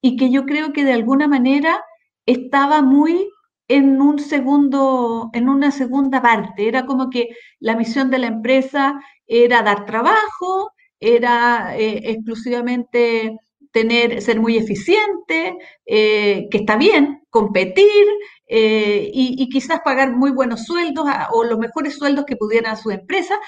y 0.00 0.16
que 0.16 0.30
yo 0.30 0.44
creo 0.46 0.72
que 0.72 0.84
de 0.84 0.92
alguna 0.92 1.28
manera 1.28 1.82
estaba 2.26 2.82
muy 2.82 3.28
en 3.68 4.00
un 4.00 4.18
segundo, 4.18 5.30
en 5.32 5.48
una 5.48 5.70
segunda 5.70 6.22
parte. 6.22 6.68
Era 6.68 6.86
como 6.86 7.10
que 7.10 7.28
la 7.58 7.76
misión 7.76 8.10
de 8.10 8.18
la 8.18 8.28
empresa 8.28 9.00
era 9.26 9.62
dar 9.62 9.86
trabajo, 9.86 10.72
era 11.00 11.76
eh, 11.76 12.10
exclusivamente 12.10 13.36
tener, 13.72 14.22
ser 14.22 14.40
muy 14.40 14.56
eficiente, 14.56 15.58
eh, 15.84 16.48
que 16.50 16.58
está 16.58 16.76
bien, 16.76 17.22
competir 17.30 18.06
eh, 18.48 19.10
y, 19.12 19.48
quizás 19.50 19.80
pagar 19.84 20.12
muy 20.16 20.30
buenos 20.30 20.64
sueldos 20.64 21.06
o 21.32 21.44
los 21.44 21.58
mejores 21.58 21.96
sueldos 21.98 22.24
que 22.24 22.36
pudieran 22.36 22.72
a 22.72 22.76
su 22.76 22.90
empresa, 22.90 23.38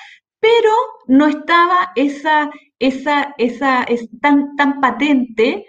pero 0.40 0.72
no 1.06 1.26
estaba 1.26 1.92
esa, 1.96 2.50
esa, 2.78 3.34
esa, 3.38 3.84
es 3.84 4.08
tan, 4.20 4.56
tan 4.56 4.80
patente 4.80 5.64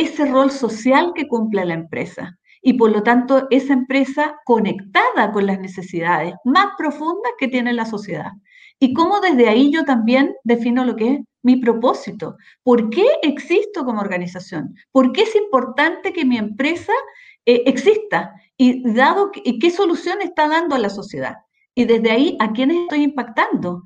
ese 0.00 0.26
rol 0.26 0.50
social 0.50 1.12
que 1.14 1.28
cumple 1.28 1.64
la 1.64 1.74
empresa 1.74 2.38
y 2.60 2.74
por 2.74 2.90
lo 2.90 3.02
tanto 3.02 3.46
esa 3.50 3.74
empresa 3.74 4.36
conectada 4.44 5.32
con 5.32 5.46
las 5.46 5.60
necesidades 5.60 6.34
más 6.44 6.68
profundas 6.78 7.32
que 7.38 7.48
tiene 7.48 7.72
la 7.72 7.84
sociedad. 7.84 8.32
Y 8.80 8.94
cómo 8.94 9.20
desde 9.20 9.48
ahí 9.48 9.70
yo 9.70 9.84
también 9.84 10.34
defino 10.44 10.84
lo 10.84 10.96
que 10.96 11.12
es 11.12 11.20
mi 11.42 11.56
propósito. 11.56 12.36
¿Por 12.62 12.90
qué 12.90 13.06
existo 13.22 13.84
como 13.84 14.00
organización? 14.00 14.74
¿Por 14.90 15.12
qué 15.12 15.22
es 15.22 15.36
importante 15.36 16.12
que 16.12 16.24
mi 16.24 16.38
empresa 16.38 16.92
eh, 17.46 17.62
exista? 17.66 18.34
Y 18.56 18.82
dado 18.94 19.30
y 19.34 19.58
qué 19.58 19.70
solución 19.70 20.22
está 20.22 20.48
dando 20.48 20.74
a 20.74 20.78
la 20.78 20.90
sociedad. 20.90 21.36
Y 21.74 21.84
desde 21.84 22.10
ahí, 22.10 22.36
¿a 22.40 22.52
quiénes 22.52 22.78
estoy 22.78 23.02
impactando? 23.02 23.82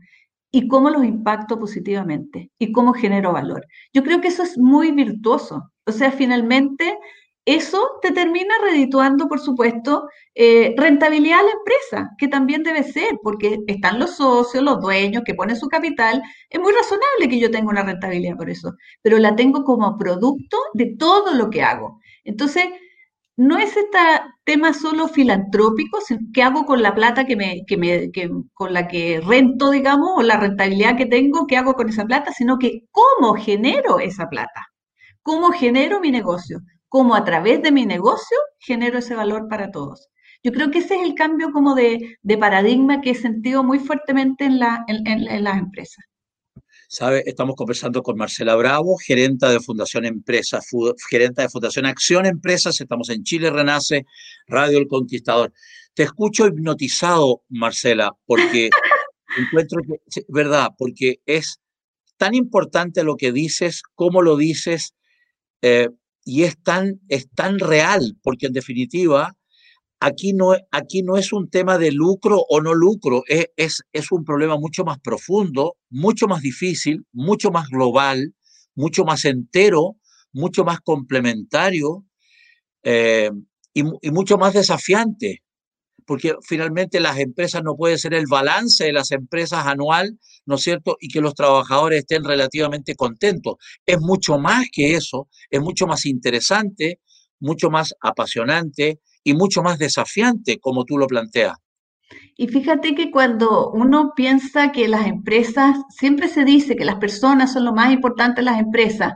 Y 0.51 0.69
cómo 0.69 0.89
los 0.89 1.05
impacto 1.05 1.59
positivamente 1.59 2.51
y 2.59 2.71
cómo 2.73 2.93
genero 2.93 3.33
valor. 3.33 3.67
Yo 3.93 4.03
creo 4.03 4.21
que 4.21 4.29
eso 4.29 4.43
es 4.43 4.57
muy 4.57 4.93
virtuoso. 4.93 5.73
O 5.89 5.93
sea, 5.93 6.13
finalmente 6.13 6.99
eso 7.47 7.93
te 8.03 8.13
termina 8.13 8.55
redituando, 8.63 9.27
por 9.27 9.41
supuesto, 9.41 10.07
eh, 10.35 10.75
rentabilidad 10.77 11.41
a 11.41 11.45
la 11.45 11.53
empresa, 11.53 12.11
que 12.19 12.29
también 12.29 12.63
debe 12.63 12.83
ser, 12.83 13.19
porque 13.23 13.61
están 13.67 13.99
los 13.99 14.17
socios, 14.17 14.63
los 14.63 14.83
dueños 14.83 15.23
que 15.25 15.35
ponen 15.35 15.57
su 15.57 15.67
capital. 15.69 16.23
Es 16.51 16.61
muy 16.61 16.75
razonable 16.75 17.29
que 17.31 17.41
yo 17.41 17.51
tenga 17.51 17.71
una 17.71 17.85
rentabilidad 17.85 18.37
por 18.37 18.51
eso, 18.51 18.75
pero 19.01 19.17
la 19.19 19.35
tengo 19.35 19.65
como 19.65 19.97
producto 19.97 20.59
de 20.75 20.95
todo 20.99 21.33
lo 21.35 21.49
que 21.49 21.63
hago. 21.63 21.99
Entonces, 22.25 22.67
no 23.37 23.57
es 23.59 23.75
este 23.77 23.99
tema 24.45 24.75
solo 24.75 25.09
filantrópico, 25.09 26.01
qué 26.35 26.43
hago 26.43 26.67
con 26.67 26.83
la 26.83 26.95
plata 26.95 27.25
que 27.25 27.37
me, 27.37 27.65
que 27.67 27.79
me, 27.79 28.11
que, 28.11 28.31
con 28.53 28.75
la 28.75 28.89
que 28.89 29.23
rento, 29.27 29.71
digamos, 29.71 30.11
o 30.17 30.23
la 30.23 30.39
rentabilidad 30.39 30.99
que 30.99 31.07
tengo, 31.07 31.47
qué 31.47 31.57
hago 31.57 31.75
con 31.75 31.89
esa 31.89 32.05
plata, 32.05 32.33
sino 32.33 32.59
que 32.59 32.83
cómo 32.91 33.35
genero 33.37 34.01
esa 34.01 34.29
plata 34.29 34.69
cómo 35.23 35.53
genero 35.53 36.01
mi 36.01 36.11
negocio, 36.11 36.61
cómo 36.89 37.15
a 37.15 37.25
través 37.25 37.63
de 37.63 37.73
mi 37.73 37.87
negocio 37.87 38.39
genero 38.59 38.99
ese 38.99 39.15
valor 39.15 39.49
para 39.49 39.71
todos. 39.71 40.09
Yo 40.43 40.53
creo 40.53 40.71
que 40.71 40.79
ese 40.79 40.95
es 40.97 41.03
el 41.03 41.15
cambio 41.15 41.53
como 41.53 41.75
de, 41.75 42.19
paradigma 42.39 43.01
que 43.01 43.11
he 43.11 43.15
sentido 43.15 43.65
muy 43.65 43.79
fuertemente 43.79 44.45
en, 44.45 44.59
la, 44.59 44.85
en, 44.87 45.45
las 45.45 45.59
empresas. 45.59 46.05
¿Sabe? 46.89 47.23
Estamos 47.27 47.55
conversando 47.57 48.03
con 48.03 48.17
Marcela 48.17 48.55
Bravo, 48.55 48.97
gerenta 48.97 49.51
de 49.51 49.61
Fundación 49.61 50.07
Empresas, 50.07 50.67
gerenta 51.11 51.43
de 51.43 51.49
Fundación 51.51 51.87
Acción 51.87 52.25
Empresas. 52.25 52.81
Estamos 52.81 53.11
en 53.11 53.25
Chile 53.25 53.51
Renace, 53.51 54.07
Radio 54.47 54.79
El 54.79 54.89
Conquistador. 54.89 55.53
Te 55.93 56.05
escucho 56.05 56.47
hipnotizado, 56.47 57.43
Marcela, 57.49 58.17
porque 58.25 58.71
encuentro 59.39 59.83
que, 59.83 60.25
verdad, 60.29 60.71
porque 60.79 61.21
es 61.27 61.61
tan 62.17 62.35
importante 62.35 63.03
lo 63.03 63.17
que 63.17 63.33
dices, 63.33 63.83
cómo 63.95 64.23
lo 64.23 64.37
dices, 64.37 64.95
eh, 65.63 65.89
y 66.25 66.45
es 66.45 66.63
tan, 66.63 67.01
es 67.09 67.29
tan 67.31 67.59
real, 67.59 68.17
porque 68.23 68.47
en 68.47 68.53
definitiva, 68.53 69.37
aquí 70.01 70.33
no, 70.33 70.55
aquí 70.71 71.03
no 71.03 71.17
es 71.17 71.33
un 71.33 71.49
tema 71.49 71.79
de 71.79 71.93
lucro 71.93 72.45
o 72.49 72.61
no 72.61 72.75
lucro, 72.75 73.23
es, 73.27 73.47
es, 73.57 73.83
es 73.93 74.13
un 74.13 74.25
problema 74.25 74.57
mucho 74.59 74.85
más 74.85 74.99
profundo, 75.01 75.77
mucho 75.91 76.27
más 76.29 76.43
difícil, 76.43 77.07
mucho 77.13 77.51
más 77.51 77.69
global, 77.69 78.35
mucho 78.75 79.05
más 79.05 79.25
entero, 79.25 79.97
mucho 80.33 80.65
más 80.65 80.81
complementario 80.81 82.05
eh, 82.83 83.31
y, 83.75 83.83
y, 84.03 84.11
mucho 84.11 84.39
más 84.39 84.55
desafiante, 84.55 85.43
porque 86.09 86.35
finalmente 86.43 86.99
las 86.99 87.19
empresas 87.19 87.63
no 87.63 87.77
puede 87.77 87.99
ser 87.99 88.15
el 88.15 88.25
balance 88.29 88.85
de 88.85 88.93
las 88.93 89.13
empresas 89.13 89.67
anual 89.67 90.19
¿no 90.49 90.55
es 90.55 90.63
cierto? 90.63 90.97
Y 90.99 91.09
que 91.09 91.21
los 91.21 91.35
trabajadores 91.35 92.01
estén 92.01 92.25
relativamente 92.25 92.97
contentos. 92.97 93.57
Es 93.85 94.01
mucho 94.01 94.39
más 94.39 94.65
que 94.73 94.95
eso, 94.95 95.29
es 95.51 95.61
mucho 95.61 95.87
más 95.87 96.07
interesante, 96.07 97.01
mucho 97.39 97.69
más 97.69 97.95
apasionante 98.01 99.01
y 99.23 99.35
mucho 99.35 99.63
más 99.63 99.79
desafiante, 99.79 100.59
como 100.59 100.85
tú 100.85 100.97
lo 100.97 101.07
planteas. 101.07 101.53
Y 102.35 102.49
fíjate 102.49 102.95
que 102.95 103.11
cuando 103.11 103.71
uno 103.73 104.13
piensa 104.17 104.73
que 104.73 104.89
las 104.89 105.07
empresas, 105.07 105.77
siempre 105.91 106.29
se 106.29 106.47
dice 106.47 106.77
que 106.77 106.87
las 106.87 106.97
personas 106.97 107.53
son 107.53 107.67
lo 107.67 107.75
más 107.75 107.93
importante 107.93 108.41
de 108.41 108.47
las 108.47 108.59
empresas, 108.59 109.13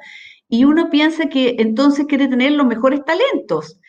y 0.48 0.64
uno 0.64 0.90
piensa 0.90 1.31
que 1.31 1.57
entonces 1.59 2.05
quiere 2.07 2.28
tener 2.28 2.52
los 2.52 2.66
mejores 2.66 3.00
talentos. 3.07 3.81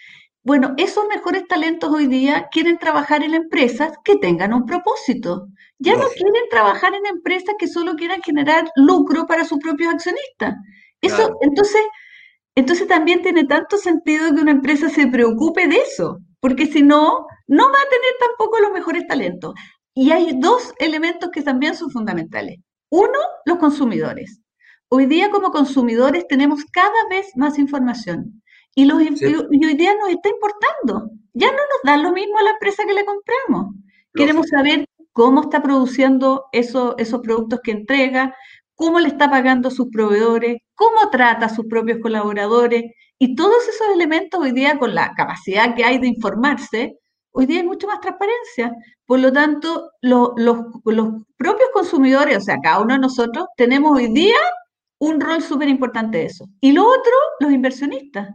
Bueno, 0.45 0.73
esos 0.75 1.05
mejores 1.07 1.47
talentos 1.47 1.89
hoy 1.89 2.07
día 2.07 2.49
quieren 2.51 2.77
trabajar 2.77 3.23
en 3.23 3.33
empresas 3.33 3.93
que 4.03 4.17
tengan 4.17 4.53
un 4.53 4.65
propósito, 4.65 5.47
ya 5.79 5.95
no 5.95 6.05
quieren 6.09 6.49
trabajar 6.49 6.93
en 6.93 7.05
empresas 7.05 7.55
que 7.57 7.69
solo 7.69 7.95
quieran 7.95 8.21
generar 8.21 8.69
lucro 8.75 9.25
para 9.25 9.45
sus 9.45 9.59
propios 9.59 9.93
accionistas. 9.93 10.55
Eso, 10.99 11.37
entonces, 11.39 11.81
entonces 12.55 12.87
también 12.89 13.21
tiene 13.21 13.45
tanto 13.45 13.77
sentido 13.77 14.35
que 14.35 14.41
una 14.41 14.51
empresa 14.51 14.89
se 14.89 15.07
preocupe 15.07 15.65
de 15.65 15.77
eso, 15.77 16.19
porque 16.41 16.65
si 16.65 16.83
no, 16.83 17.25
no 17.47 17.63
va 17.63 17.79
a 17.79 17.89
tener 17.89 18.13
tampoco 18.19 18.59
los 18.59 18.73
mejores 18.73 19.07
talentos. 19.07 19.53
Y 19.95 20.11
hay 20.11 20.37
dos 20.39 20.73
elementos 20.77 21.29
que 21.31 21.41
también 21.41 21.73
son 21.73 21.89
fundamentales. 21.89 22.57
Uno, 22.89 23.19
los 23.45 23.59
consumidores. 23.59 24.41
Hoy 24.89 25.05
día 25.05 25.31
como 25.31 25.51
consumidores 25.51 26.27
tenemos 26.27 26.65
cada 26.65 27.07
vez 27.09 27.31
más 27.37 27.57
información 27.57 28.42
y, 28.75 28.85
los, 28.85 29.01
y 29.01 29.65
hoy 29.65 29.75
día 29.75 29.93
nos 29.95 30.09
está 30.09 30.29
importando. 30.29 31.09
Ya 31.33 31.47
no 31.47 31.57
nos 31.57 31.81
da 31.83 31.97
lo 31.97 32.11
mismo 32.11 32.37
a 32.37 32.43
la 32.43 32.51
empresa 32.51 32.83
que 32.85 32.93
le 32.93 33.05
compramos. 33.05 33.75
Queremos 34.13 34.47
saber 34.47 34.85
cómo 35.11 35.41
está 35.41 35.61
produciendo 35.61 36.45
esos 36.51 36.95
productos 37.21 37.59
que 37.63 37.71
entrega, 37.71 38.35
cómo 38.75 38.99
le 38.99 39.07
está 39.07 39.29
pagando 39.29 39.69
a 39.69 39.71
sus 39.71 39.87
proveedores, 39.89 40.57
cómo 40.75 41.09
trata 41.09 41.47
a 41.47 41.49
sus 41.49 41.65
propios 41.65 41.99
colaboradores. 41.99 42.83
Y 43.19 43.35
todos 43.35 43.67
esos 43.67 43.87
elementos 43.93 44.39
hoy 44.39 44.51
día, 44.51 44.77
con 44.77 44.93
la 44.93 45.13
capacidad 45.15 45.75
que 45.75 45.85
hay 45.85 45.97
de 45.99 46.07
informarse, 46.07 46.99
hoy 47.31 47.45
día 47.45 47.61
hay 47.61 47.65
mucho 47.65 47.87
más 47.87 47.99
transparencia. 47.99 48.71
Por 49.05 49.19
lo 49.19 49.31
tanto, 49.31 49.91
los 50.01 50.27
propios 51.37 51.69
consumidores, 51.73 52.37
o 52.37 52.41
sea, 52.41 52.57
cada 52.61 52.79
uno 52.81 52.93
de 52.93 52.99
nosotros, 52.99 53.47
tenemos 53.57 53.91
hoy 53.91 54.11
día 54.13 54.37
un 54.99 55.19
rol 55.19 55.41
súper 55.41 55.69
importante 55.69 56.19
de 56.19 56.25
eso. 56.25 56.45
Y 56.61 56.71
lo 56.71 56.87
otro, 56.87 57.13
los 57.39 57.51
inversionistas. 57.51 58.29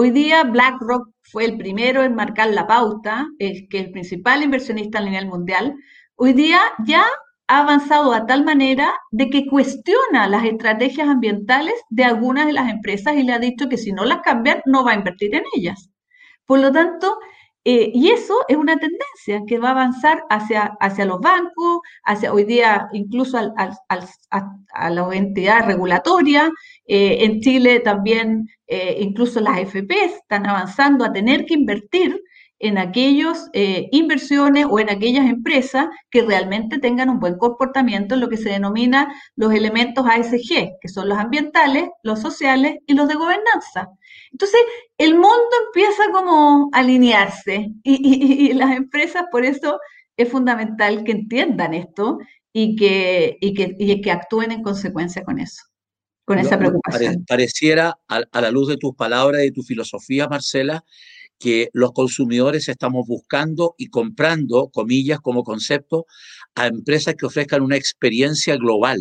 Hoy 0.00 0.12
día 0.12 0.44
BlackRock 0.44 1.08
fue 1.22 1.44
el 1.44 1.58
primero 1.58 2.04
en 2.04 2.14
marcar 2.14 2.50
la 2.50 2.68
pauta, 2.68 3.26
es 3.40 3.64
que 3.68 3.80
el 3.80 3.90
principal 3.90 4.44
inversionista 4.44 5.00
a 5.00 5.02
nivel 5.02 5.26
mundial. 5.26 5.74
Hoy 6.14 6.34
día 6.34 6.60
ya 6.86 7.04
ha 7.48 7.58
avanzado 7.62 8.12
a 8.12 8.24
tal 8.24 8.44
manera 8.44 8.94
de 9.10 9.28
que 9.28 9.48
cuestiona 9.48 10.28
las 10.28 10.44
estrategias 10.44 11.08
ambientales 11.08 11.74
de 11.90 12.04
algunas 12.04 12.46
de 12.46 12.52
las 12.52 12.70
empresas 12.70 13.16
y 13.16 13.24
le 13.24 13.32
ha 13.32 13.40
dicho 13.40 13.68
que 13.68 13.76
si 13.76 13.90
no 13.90 14.04
las 14.04 14.20
cambian 14.20 14.62
no 14.66 14.84
va 14.84 14.92
a 14.92 14.94
invertir 14.94 15.34
en 15.34 15.42
ellas. 15.56 15.90
Por 16.46 16.60
lo 16.60 16.70
tanto, 16.70 17.18
eh, 17.64 17.90
y 17.92 18.10
eso 18.10 18.34
es 18.48 18.56
una 18.56 18.76
tendencia 18.78 19.42
que 19.46 19.58
va 19.58 19.68
a 19.68 19.72
avanzar 19.72 20.24
hacia, 20.30 20.76
hacia 20.80 21.04
los 21.04 21.20
bancos, 21.20 21.80
hacia 22.04 22.32
hoy 22.32 22.44
día 22.44 22.88
incluso 22.92 23.36
a, 23.38 23.70
las 24.90 25.12
entidades 25.12 25.66
regulatorias. 25.66 26.50
Eh, 26.86 27.24
en 27.24 27.40
Chile 27.40 27.80
también 27.80 28.48
eh, 28.66 28.98
incluso 29.00 29.40
las 29.40 29.58
FP 29.58 30.04
están 30.04 30.46
avanzando 30.46 31.04
a 31.04 31.12
tener 31.12 31.44
que 31.44 31.54
invertir 31.54 32.22
en 32.60 32.78
aquellas 32.78 33.48
eh, 33.52 33.88
inversiones 33.92 34.66
o 34.68 34.80
en 34.80 34.90
aquellas 34.90 35.26
empresas 35.26 35.86
que 36.10 36.22
realmente 36.22 36.78
tengan 36.78 37.08
un 37.08 37.20
buen 37.20 37.38
comportamiento 37.38 38.14
en 38.14 38.20
lo 38.20 38.28
que 38.28 38.36
se 38.36 38.50
denomina 38.50 39.14
los 39.36 39.52
elementos 39.52 40.04
ASG, 40.06 40.78
que 40.80 40.88
son 40.88 41.08
los 41.08 41.18
ambientales, 41.18 41.88
los 42.02 42.20
sociales 42.20 42.78
y 42.86 42.94
los 42.94 43.08
de 43.08 43.14
gobernanza. 43.14 43.90
Entonces, 44.32 44.60
el 44.98 45.14
mundo 45.14 45.48
empieza 45.66 46.02
como 46.12 46.68
a 46.72 46.78
alinearse 46.78 47.70
y, 47.84 48.52
las 48.54 48.76
empresas, 48.76 49.24
por 49.30 49.44
eso 49.44 49.78
es 50.16 50.28
fundamental 50.28 51.04
que 51.04 51.12
entiendan 51.12 51.74
esto 51.74 52.18
y 52.52 52.74
que, 52.74 53.36
y 53.40 53.54
que, 53.54 54.00
que 54.00 54.10
actúen 54.10 54.50
en 54.50 54.62
consecuencia 54.62 55.22
con 55.22 55.38
eso, 55.38 55.62
con 56.24 56.38
esa 56.38 56.58
preocupación. 56.58 57.24
Pareciera, 57.26 57.98
a, 58.08 58.40
la 58.40 58.50
luz 58.50 58.68
de 58.68 58.76
tus 58.76 58.96
palabras 58.96 59.42
y 59.42 59.46
de 59.46 59.52
tu 59.52 59.62
filosofía, 59.62 60.26
Marcela, 60.26 60.84
que 61.38 61.70
los 61.72 61.92
consumidores 61.92 62.68
estamos 62.68 63.06
buscando 63.06 63.74
y 63.78 63.88
comprando, 63.88 64.70
comillas, 64.72 65.20
como 65.20 65.44
concepto, 65.44 66.06
a 66.54 66.66
empresas 66.66 67.14
que 67.14 67.26
ofrezcan 67.26 67.62
una 67.62 67.76
experiencia 67.76 68.56
global. 68.56 68.98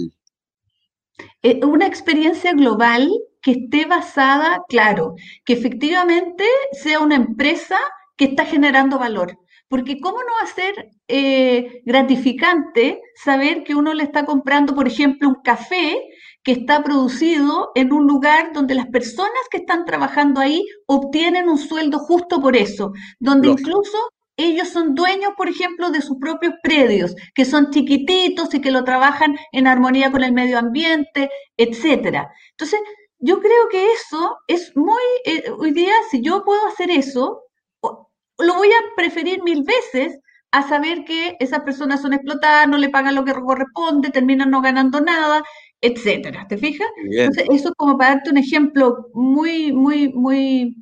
Eh, 1.42 1.60
una 1.66 1.88
experiencia 1.88 2.54
global 2.54 3.10
que 3.42 3.52
esté 3.52 3.86
basada, 3.86 4.62
claro, 4.70 5.16
que 5.46 5.54
efectivamente 5.54 6.44
sea 6.72 7.00
una 7.00 7.16
empresa 7.16 7.78
que 8.16 8.26
está 8.26 8.46
generando 8.46 9.00
valor. 9.00 9.38
Porque 9.70 10.00
¿cómo 10.00 10.18
no 10.20 10.34
va 10.42 10.50
a 10.50 10.54
ser 10.54 10.92
eh, 11.08 11.82
gratificante 11.86 13.02
saber 13.16 13.64
que 13.64 13.76
uno 13.76 13.94
le 13.94 14.04
está 14.04 14.26
comprando, 14.26 14.74
por 14.74 14.88
ejemplo, 14.88 15.28
un 15.28 15.42
café 15.44 16.00
que 16.48 16.54
está 16.54 16.82
producido 16.82 17.74
en 17.76 17.92
un 17.92 18.08
lugar 18.08 18.54
donde 18.54 18.74
las 18.74 18.88
personas 18.88 19.34
que 19.52 19.58
están 19.58 19.84
trabajando 19.84 20.40
ahí 20.40 20.66
obtienen 20.86 21.50
un 21.50 21.58
sueldo 21.58 22.00
justo 22.00 22.40
por 22.40 22.56
eso, 22.56 22.94
donde 23.20 23.50
incluso 23.50 23.98
ellos 24.38 24.70
son 24.70 24.96
dueños, 24.96 25.32
por 25.36 25.50
ejemplo, 25.50 25.90
de 25.90 26.02
sus 26.02 26.18
propios 26.20 26.54
predios, 26.64 27.14
que 27.36 27.44
son 27.44 27.70
chiquititos 27.72 28.54
y 28.54 28.62
que 28.62 28.72
lo 28.72 28.86
trabajan 28.86 29.36
en 29.52 29.68
armonía 29.68 30.10
con 30.10 30.24
el 30.24 30.32
medio 30.32 30.58
ambiente, 30.58 31.30
etcétera. 31.58 32.32
Entonces, 32.52 32.80
yo 33.20 33.42
creo 33.42 33.68
que 33.70 33.92
eso 33.92 34.38
es 34.48 34.72
muy, 34.74 35.04
eh, 35.26 35.52
hoy 35.60 35.72
día, 35.72 35.92
si 36.10 36.22
yo 36.22 36.46
puedo 36.46 36.66
hacer 36.68 36.90
eso, 36.92 37.42
lo 37.82 38.54
voy 38.54 38.70
a 38.70 38.96
preferir 38.96 39.44
mil 39.44 39.64
veces 39.64 40.18
a 40.52 40.64
saber 40.64 41.04
que 41.04 41.36
esas 41.42 41.60
personas 41.64 42.02
son 42.02 42.14
explotadas, 42.14 42.70
no 42.70 42.78
le 42.78 42.90
pagan 42.90 43.16
lo 43.16 43.26
que 43.26 43.34
corresponde, 43.34 44.12
terminan 44.12 44.50
no 44.50 44.62
ganando 44.62 45.02
nada 45.02 45.44
etcétera. 45.82 46.46
¿Te 46.48 46.58
fijas? 46.58 46.88
Entonces, 46.98 47.46
eso 47.50 47.70
es 47.70 47.76
como 47.76 47.98
para 47.98 48.16
darte 48.16 48.30
un 48.30 48.38
ejemplo 48.38 49.08
muy, 49.14 49.72
muy, 49.72 50.10
muy 50.14 50.76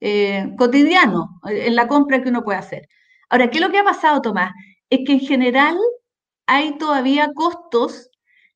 eh, 0.00 0.52
cotidiano 0.58 1.40
en 1.44 1.74
la 1.74 1.88
compra 1.88 2.22
que 2.22 2.28
uno 2.28 2.44
puede 2.44 2.58
hacer. 2.58 2.88
Ahora, 3.30 3.50
¿qué 3.50 3.58
es 3.58 3.64
lo 3.64 3.70
que 3.70 3.78
ha 3.78 3.84
pasado, 3.84 4.20
Tomás? 4.20 4.52
Es 4.90 5.00
que 5.06 5.14
en 5.14 5.20
general 5.20 5.76
hay 6.46 6.76
todavía 6.76 7.32
costos 7.34 8.10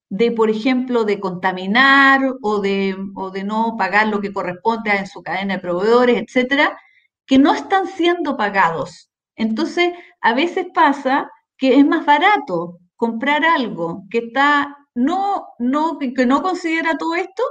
de, 0.08 0.32
por 0.32 0.50
ejemplo, 0.50 1.04
de 1.04 1.18
contaminar 1.18 2.20
o 2.42 2.60
de, 2.60 2.96
o 3.14 3.30
de 3.30 3.44
no 3.44 3.76
pagar 3.78 4.08
lo 4.08 4.20
que 4.20 4.32
corresponde 4.32 4.90
en 4.96 5.06
su 5.06 5.22
cadena 5.22 5.54
de 5.54 5.60
proveedores, 5.60 6.22
etcétera, 6.22 6.78
que 7.26 7.38
no 7.38 7.54
están 7.54 7.86
siendo 7.86 8.36
pagados. 8.36 9.10
Entonces, 9.34 9.92
a 10.20 10.34
veces 10.34 10.66
pasa 10.74 11.30
que 11.56 11.76
es 11.76 11.86
más 11.86 12.06
barato 12.06 12.78
comprar 12.96 13.44
algo 13.44 14.04
que 14.10 14.18
está 14.18 14.76
no, 14.96 15.48
no, 15.58 15.98
que 15.98 16.26
no 16.26 16.42
considera 16.42 16.98
todo 16.98 17.14
esto 17.14 17.42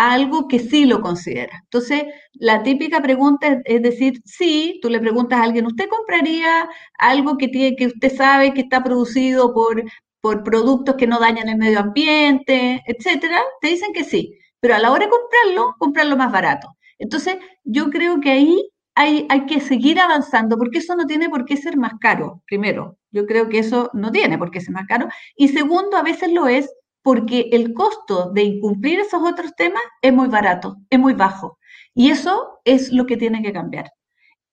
algo 0.00 0.48
que 0.48 0.58
sí 0.58 0.86
lo 0.86 1.02
considera. 1.02 1.60
Entonces, 1.64 2.04
la 2.32 2.62
típica 2.62 3.02
pregunta 3.02 3.60
es, 3.64 3.82
decir, 3.82 4.22
sí, 4.24 4.78
tú 4.82 4.88
le 4.88 4.98
preguntas 4.98 5.38
a 5.38 5.42
alguien, 5.42 5.66
¿usted 5.66 5.88
compraría 5.88 6.68
algo 6.98 7.36
que, 7.36 7.48
tiene, 7.48 7.76
que 7.76 7.86
usted 7.88 8.16
sabe 8.16 8.54
que 8.54 8.62
está 8.62 8.82
producido 8.82 9.52
por, 9.52 9.84
por 10.22 10.42
productos 10.42 10.96
que 10.96 11.06
no 11.06 11.18
dañan 11.20 11.50
el 11.50 11.58
medio 11.58 11.80
ambiente, 11.80 12.82
etcétera? 12.86 13.42
Te 13.60 13.68
dicen 13.68 13.92
que 13.92 14.04
sí, 14.04 14.38
pero 14.60 14.74
a 14.74 14.78
la 14.78 14.90
hora 14.90 15.04
de 15.04 15.10
comprarlo, 15.10 15.74
comprarlo 15.78 16.16
más 16.16 16.32
barato. 16.32 16.68
Entonces, 16.98 17.36
yo 17.64 17.90
creo 17.90 18.20
que 18.20 18.30
ahí 18.30 18.70
hay, 18.94 19.26
hay 19.28 19.46
que 19.46 19.60
seguir 19.60 20.00
avanzando, 20.00 20.56
porque 20.56 20.78
eso 20.78 20.96
no 20.96 21.06
tiene 21.06 21.28
por 21.28 21.44
qué 21.44 21.56
ser 21.58 21.76
más 21.76 21.92
caro, 22.00 22.42
primero. 22.46 22.96
Yo 23.12 23.26
creo 23.26 23.48
que 23.48 23.58
eso 23.58 23.90
no 23.92 24.10
tiene 24.12 24.38
por 24.38 24.50
qué 24.50 24.60
ser 24.60 24.72
más 24.72 24.86
caro. 24.86 25.08
Y 25.36 25.48
segundo, 25.48 25.96
a 25.96 26.02
veces 26.02 26.32
lo 26.32 26.46
es 26.46 26.70
porque 27.02 27.48
el 27.52 27.74
costo 27.74 28.30
de 28.30 28.42
incumplir 28.42 29.00
esos 29.00 29.22
otros 29.22 29.54
temas 29.56 29.82
es 30.02 30.12
muy 30.12 30.28
barato, 30.28 30.76
es 30.90 30.98
muy 30.98 31.14
bajo. 31.14 31.58
Y 31.94 32.10
eso 32.10 32.60
es 32.64 32.92
lo 32.92 33.06
que 33.06 33.16
tiene 33.16 33.42
que 33.42 33.52
cambiar. 33.52 33.90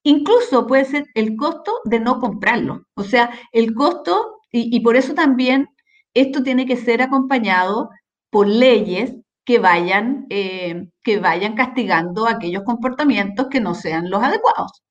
Incluso 0.03 0.67
puede 0.67 0.85
ser 0.85 1.05
el 1.15 1.35
costo 1.35 1.81
de 1.85 1.99
no 1.99 2.19
comprarlo. 2.19 2.85
O 2.95 3.03
sea, 3.03 3.31
el 3.51 3.73
costo, 3.73 4.39
y, 4.51 4.79
por 4.79 4.95
eso 4.95 5.13
también 5.13 5.67
esto 6.13 6.43
tiene 6.43 6.65
que 6.65 6.77
ser 6.77 7.01
acompañado 7.01 7.89
por 8.29 8.47
leyes 8.47 9.15
que 9.45 9.59
vayan, 9.59 10.25
eh, 10.29 10.89
que 11.03 11.19
vayan 11.19 11.55
castigando 11.55 12.27
aquellos 12.27 12.63
comportamientos 12.63 13.47
que 13.47 13.59
no 13.59 13.75
sean 13.75 14.09
los 14.09 14.23
adecuados. 14.23 14.83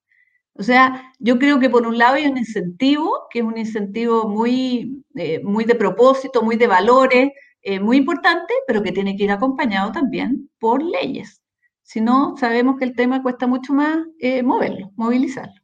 O 0.59 0.63
sea, 0.63 1.13
yo 1.19 1.39
creo 1.39 1.61
que 1.61 1.71
por 1.71 1.87
un 1.87 1.99
lado 1.99 2.15
hay 2.15 2.27
un 2.27 2.39
incentivo, 2.39 3.27
que 3.31 3.41
es 3.41 3.45
un 3.45 3.59
incentivo 3.59 4.29
muy, 4.29 5.05
eh, 5.15 5.41
muy 5.43 5.65
de 5.65 5.75
propósito, 5.75 6.43
muy 6.43 6.57
de 6.57 6.67
valores, 6.67 7.31
eh, 7.63 7.81
muy 7.81 7.99
importante, 7.99 8.55
pero 8.67 8.83
que 8.83 8.93
tiene 8.93 9.17
que 9.17 9.25
ir 9.25 9.31
acompañado 9.31 9.93
también 9.93 10.49
por 10.59 10.83
leyes. 10.83 11.43
Si 11.83 12.01
no, 12.01 12.37
sabemos 12.37 12.79
que 12.79 12.85
el 12.85 12.95
tema 12.95 13.23
cuesta 13.23 13.47
mucho 13.47 13.73
más 13.73 13.99
eh, 14.19 14.43
moverlo, 14.43 14.93
movilizarlo. 14.97 15.61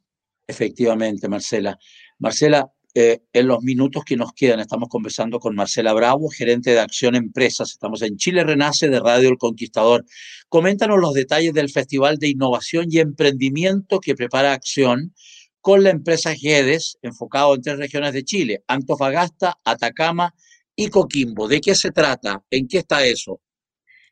Efectivamente, 0.47 1.27
Marcela. 1.27 1.77
Marcela, 2.19 2.71
en 2.93 3.47
los 3.47 3.63
minutos 3.63 4.03
que 4.05 4.15
nos 4.15 4.33
quedan, 4.33 4.59
estamos 4.59 4.87
conversando 4.89 5.39
con 5.39 5.55
Marcela 5.55 5.93
Bravo, 5.93 6.29
gerente 6.29 6.71
de 6.71 6.79
Acción 6.79 7.15
Empresas. 7.15 7.71
Estamos 7.71 8.01
en 8.03 8.17
Chile 8.17 8.43
Renace 8.43 8.89
de 8.89 8.99
Radio 8.99 9.29
El 9.29 9.37
Conquistador. 9.37 10.05
Coméntanos 10.47 10.99
los 10.99 11.13
detalles 11.13 11.53
del 11.53 11.71
Festival 11.71 12.17
de 12.17 12.29
Innovación 12.29 12.85
y 12.89 12.99
Emprendimiento 12.99 13.99
que 13.99 14.15
prepara 14.15 14.53
Acción 14.53 15.13
con 15.59 15.81
la 15.81 15.91
empresa 15.91 16.35
GEDES, 16.35 16.99
enfocado 17.01 17.55
en 17.55 17.61
tres 17.61 17.77
regiones 17.77 18.13
de 18.13 18.23
Chile, 18.25 18.63
Antofagasta, 18.67 19.57
Atacama 19.63 20.35
y 20.75 20.89
Coquimbo. 20.89 21.47
¿De 21.47 21.61
qué 21.61 21.73
se 21.73 21.91
trata? 21.91 22.43
¿En 22.51 22.67
qué 22.67 22.79
está 22.79 23.05
eso? 23.05 23.39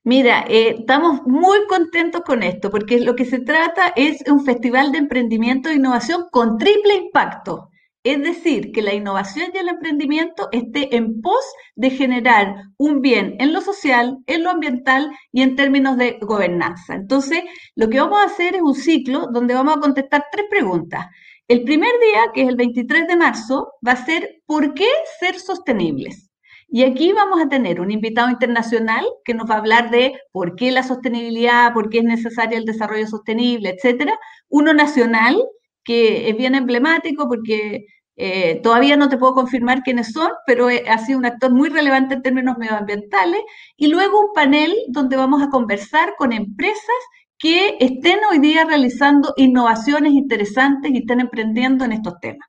Mira, 0.04 0.46
eh, 0.50 0.76
estamos 0.80 1.22
muy 1.28 1.60
contentos 1.68 2.22
con 2.22 2.42
esto, 2.42 2.72
porque 2.72 3.00
lo 3.02 3.16
que 3.16 3.26
se 3.26 3.40
trata 3.40 3.94
es 3.96 4.24
un 4.28 4.44
festival 4.46 4.92
de 4.92 5.00
emprendimiento 5.00 5.70
e 5.70 5.76
innovación 5.76 6.28
con 6.32 6.58
triple 6.58 6.96
impacto. 6.96 7.71
Es 8.04 8.20
decir, 8.24 8.72
que 8.72 8.82
la 8.82 8.96
innovación 8.96 9.52
y 9.54 9.58
el 9.60 9.70
emprendimiento 9.70 10.50
esté 10.52 10.96
en 10.96 11.22
pos 11.22 11.44
de 11.76 11.92
generar 11.92 12.56
un 12.78 13.02
bien 13.02 13.36
en 13.40 13.54
lo 13.54 13.62
social, 13.62 14.18
en 14.26 14.44
lo 14.44 14.50
ambiental 14.50 15.12
y 15.32 15.44
en 15.44 15.56
términos 15.56 15.98
de 15.98 16.18
gobernanza. 16.20 16.96
Entonces, 16.96 17.44
lo 17.76 17.90
que 17.90 18.00
vamos 18.00 18.20
a 18.20 18.26
hacer 18.26 18.56
es 18.56 18.62
un 18.64 18.74
ciclo 18.74 19.28
donde 19.32 19.54
vamos 19.54 19.78
a 19.78 19.80
contestar 19.80 20.26
tres 20.32 20.48
preguntas. 20.50 21.06
El 21.48 21.64
primer 21.64 21.92
día, 22.00 22.32
que 22.34 22.42
es 22.42 22.48
el 22.48 22.56
23 22.56 23.08
de 23.08 23.16
marzo, 23.18 23.74
va 23.86 23.92
a 23.92 24.06
ser 24.06 24.42
¿por 24.48 24.74
qué 24.74 24.88
ser 25.20 25.38
sostenibles? 25.38 26.32
Y 26.70 26.84
aquí 26.84 27.12
vamos 27.12 27.40
a 27.40 27.50
tener 27.50 27.82
un 27.82 27.92
invitado 27.92 28.30
internacional 28.30 29.06
que 29.26 29.34
nos 29.34 29.48
va 29.48 29.56
a 29.56 29.58
hablar 29.60 29.92
de 29.92 30.14
por 30.32 30.56
qué 30.56 30.72
la 30.72 30.82
sostenibilidad, 30.84 31.74
por 31.74 31.90
qué 31.90 32.00
es 32.00 32.06
necesario 32.06 32.58
el 32.58 32.66
desarrollo 32.66 33.06
sostenible, 33.06 33.70
etcétera. 33.72 34.18
Uno 34.48 34.74
nacional 34.74 35.38
que 35.84 36.30
es 36.30 36.38
bien 36.38 36.56
emblemático 36.56 37.28
porque 37.28 37.86
eh, 38.16 38.60
todavía 38.62 38.98
no 38.98 39.10
te 39.10 39.18
puedo 39.18 39.34
confirmar 39.34 39.82
quiénes 39.84 40.12
son, 40.12 40.32
pero 40.46 40.70
eh, 40.70 40.84
ha 40.88 40.98
sido 41.00 41.18
un 41.18 41.26
actor 41.26 41.52
muy 41.52 41.70
relevante 41.70 42.14
en 42.16 42.22
términos 42.22 42.58
medioambientales. 42.58 43.42
Y 43.78 43.88
luego 43.88 44.20
un 44.22 44.34
panel 44.34 44.76
donde 44.90 45.18
vamos 45.18 45.42
a 45.42 45.50
conversar 45.50 46.14
con 46.18 46.34
empresas 46.34 47.02
que 47.40 47.78
estén 47.80 48.20
hoy 48.30 48.40
día 48.40 48.66
realizando 48.66 49.34
innovaciones 49.38 50.14
interesantes 50.14 50.92
y 50.92 51.00
estén 51.00 51.20
emprendiendo 51.20 51.86
en 51.86 51.94
estos 51.94 52.20
temas. 52.20 52.48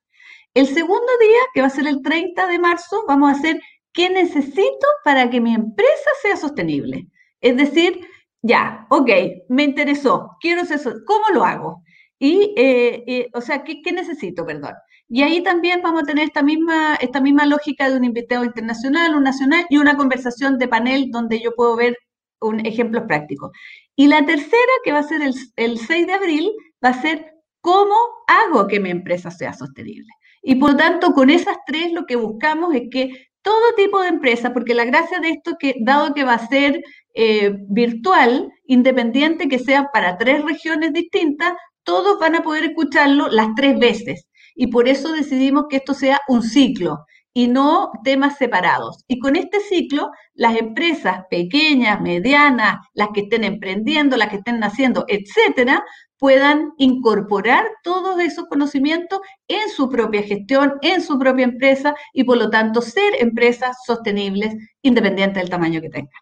El 0.55 0.67
segundo 0.67 1.11
día, 1.19 1.41
que 1.55 1.63
va 1.63 1.69
a 1.69 1.71
ser 1.71 1.87
el 1.87 2.03
30 2.03 2.47
de 2.47 2.59
marzo, 2.59 3.05
vamos 3.09 3.31
a 3.31 3.39
hacer 3.39 3.59
qué 3.95 4.11
necesito 4.11 4.87
para 5.05 5.31
que 5.31 5.41
mi 5.41 5.55
empresa 5.55 6.11
sea 6.21 6.37
sostenible. 6.37 7.07
Es 7.41 7.57
decir, 7.57 8.07
ya, 8.43 8.87
ok, 8.91 9.09
me 9.49 9.63
interesó, 9.63 10.31
quiero 10.41 10.65
ser, 10.67 10.81
¿cómo 11.07 11.25
lo 11.33 11.45
hago? 11.45 11.83
Y, 12.25 12.55
eh, 12.57 13.03
eh, 13.09 13.31
o 13.35 13.41
sea, 13.41 13.65
¿qué, 13.65 13.83
necesito? 13.93 14.47
Perdón. 14.47 14.75
Y 15.09 15.23
ahí 15.23 15.43
también 15.43 15.83
vamos 15.83 16.05
a 16.05 16.07
tener 16.07 16.27
esta 16.27 16.41
misma, 16.41 16.95
esta 17.01 17.21
misma 17.21 17.47
lógica 17.47 17.91
de 17.91 17.97
un 17.97 18.05
invitado 18.05 18.45
internacional, 18.45 19.17
un 19.17 19.25
nacional 19.25 19.67
y 19.71 19.79
una 19.79 19.97
conversación 19.97 20.57
de 20.57 20.69
panel 20.69 21.11
donde 21.11 21.41
yo 21.41 21.53
puedo 21.57 21.75
ver 21.75 21.97
un 22.41 22.65
ejemplos 22.65 23.07
prácticos. 23.09 23.51
Y 23.97 24.07
la 24.07 24.25
tercera, 24.25 24.73
que 24.85 24.93
va 24.93 25.01
a 25.01 25.03
ser 25.03 25.21
el, 25.21 25.35
el 25.57 25.79
6 25.79 26.07
de 26.07 26.13
abril, 26.13 26.53
va 26.85 26.91
a 26.91 27.03
ser 27.03 27.27
cómo 27.61 27.97
hago 28.29 28.69
que 28.69 28.79
mi 28.79 28.91
empresa 28.91 29.33
sea 29.33 29.53
sostenible. 29.53 30.13
Y 30.43 30.55
por 30.55 30.77
tanto, 30.77 31.15
con 31.15 31.29
esas 31.29 31.57
tres 31.67 31.93
lo 31.93 32.07
que 32.07 32.15
buscamos 32.15 32.73
es 32.77 32.83
que 32.89 33.11
todo 33.43 33.75
tipo 33.77 34.01
de 34.01 34.11
empresa, 34.11 34.53
porque 34.53 34.75
la 34.75 34.85
gracia 34.85 35.19
de 35.19 35.31
esto, 35.31 35.57
que 35.59 35.75
dado 35.81 36.15
que 36.15 36.23
va 36.23 36.35
a 36.35 36.47
ser 36.47 36.85
eh, 37.15 37.53
virtual, 37.69 38.49
independiente 38.65 39.49
que 39.49 39.59
sea 39.59 39.91
para 39.93 40.19
tres 40.19 40.45
regiones 40.45 40.93
distintas, 40.93 41.55
todos 41.85 42.19
van 42.19 42.37
a 42.37 42.43
poder 42.43 42.65
escucharlo 42.65 43.29
las 43.29 43.49
tres 43.57 43.79
veces. 43.79 44.27
Y 44.55 44.69
por 44.69 44.89
eso 44.89 45.13
decidimos 45.13 45.65
que 45.69 45.77
esto 45.77 45.95
sea 45.95 46.21
un 46.29 46.43
ciclo 46.43 47.05
y 47.35 47.49
no 47.49 47.91
temas 48.05 48.37
separados. 48.37 49.05
Y 49.09 49.19
con 49.19 49.37
este 49.37 49.61
ciclo, 49.61 50.11
las 50.35 50.57
empresas 50.57 51.23
pequeñas, 51.31 52.01
medianas, 52.01 52.77
las 52.93 53.09
que 53.15 53.23
estén 53.23 53.45
emprendiendo, 53.45 54.17
las 54.17 54.29
que 54.29 54.37
estén 54.37 54.61
naciendo, 54.61 55.05
etcétera, 55.09 55.83
puedan 56.19 56.73
incorporar 56.77 57.67
todos 57.83 58.21
esos 58.21 58.47
conocimientos 58.47 59.21
en 59.49 59.69
su 59.71 59.89
propia 59.89 60.23
gestión, 60.23 60.75
en 60.83 61.01
su 61.01 61.19
propia 61.19 61.45
empresa 61.45 61.95
y 62.13 62.25
por 62.25 62.37
lo 62.37 62.51
tanto 62.51 62.81
ser 62.83 63.15
empresas 63.19 63.77
sostenibles 63.87 64.55
independientes 64.83 65.43
del 65.43 65.51
tamaño 65.51 65.81
que 65.81 65.91
tengan. 65.91 66.13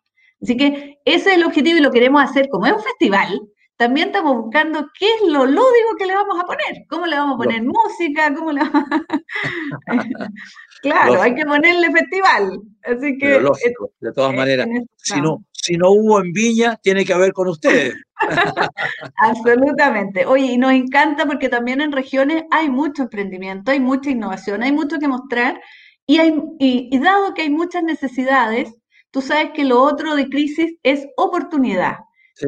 Así 0.41 0.57
que 0.57 0.99
ese 1.05 1.31
es 1.31 1.37
el 1.37 1.45
objetivo 1.45 1.79
y 1.79 1.83
lo 1.83 1.91
queremos 1.91 2.23
hacer 2.23 2.49
como 2.49 2.67
es 2.67 2.73
un 2.73 2.83
festival, 2.83 3.41
también 3.81 4.09
estamos 4.09 4.37
buscando 4.37 4.91
qué 4.99 5.07
es 5.07 5.23
lo 5.23 5.47
lúdico 5.47 5.97
que 5.99 6.05
le 6.05 6.15
vamos 6.15 6.39
a 6.39 6.45
poner, 6.45 6.85
cómo 6.87 7.07
le 7.07 7.17
vamos 7.17 7.37
a 7.37 7.39
poner 7.39 7.63
música, 7.63 8.35
cómo 8.35 8.53
le 8.53 8.61
vamos 8.61 8.85
a... 8.91 9.07
claro, 10.83 11.23
hay 11.23 11.35
que 11.35 11.47
ponerle 11.47 11.91
festival. 11.91 12.61
Así 12.83 13.17
que... 13.17 13.41
lógico, 13.41 13.91
de 14.01 14.13
todas 14.13 14.35
maneras. 14.35 14.69
Si 14.99 15.19
no, 15.23 15.47
si 15.51 15.79
no 15.79 15.93
hubo 15.93 16.21
en 16.21 16.31
Viña, 16.35 16.77
tiene 16.83 17.07
que 17.07 17.15
haber 17.15 17.33
con 17.33 17.49
ustedes. 17.49 17.95
Absolutamente. 19.17 20.27
Oye, 20.27 20.53
y 20.53 20.59
nos 20.59 20.73
encanta 20.73 21.25
porque 21.25 21.49
también 21.49 21.81
en 21.81 21.93
regiones 21.93 22.45
hay 22.51 22.69
mucho 22.69 23.05
emprendimiento, 23.05 23.71
hay 23.71 23.81
mucha 23.81 24.11
innovación, 24.11 24.63
hay 24.63 24.73
mucho 24.73 24.99
que 24.99 25.09
mostrar 25.09 25.59
y, 26.07 26.19
hay, 26.19 26.39
y 26.59 26.99
dado 26.99 27.33
que 27.33 27.43
hay 27.43 27.51
muchas 27.51 27.83
necesidades, 27.83 28.75
tú 29.11 29.23
sabes 29.23 29.53
que 29.55 29.65
lo 29.65 29.81
otro 29.81 30.17
de 30.17 30.29
crisis 30.29 30.75
es 30.83 31.07
oportunidad. 31.17 31.97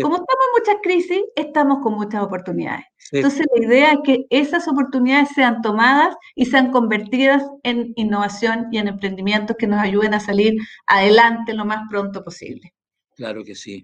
Como 0.01 0.17
estamos 0.17 0.45
en 0.47 0.61
muchas 0.61 0.83
crisis, 0.83 1.23
estamos 1.37 1.79
con 1.83 1.95
muchas 1.95 2.23
oportunidades. 2.23 2.87
Entonces, 3.11 3.47
la 3.55 3.67
idea 3.67 3.93
es 3.93 3.99
que 4.05 4.25
esas 4.31 4.67
oportunidades 4.69 5.29
sean 5.35 5.61
tomadas 5.61 6.15
y 6.35 6.47
sean 6.47 6.71
convertidas 6.71 7.43
en 7.63 7.93
innovación 7.97 8.69
y 8.71 8.79
en 8.79 8.89
emprendimientos 8.89 9.57
que 9.59 9.67
nos 9.67 9.81
ayuden 9.81 10.15
a 10.15 10.21
salir 10.21 10.55
adelante 10.87 11.53
lo 11.53 11.65
más 11.65 11.83
pronto 11.91 12.25
posible. 12.25 12.73
Claro 13.15 13.45
que 13.45 13.55
sí. 13.55 13.83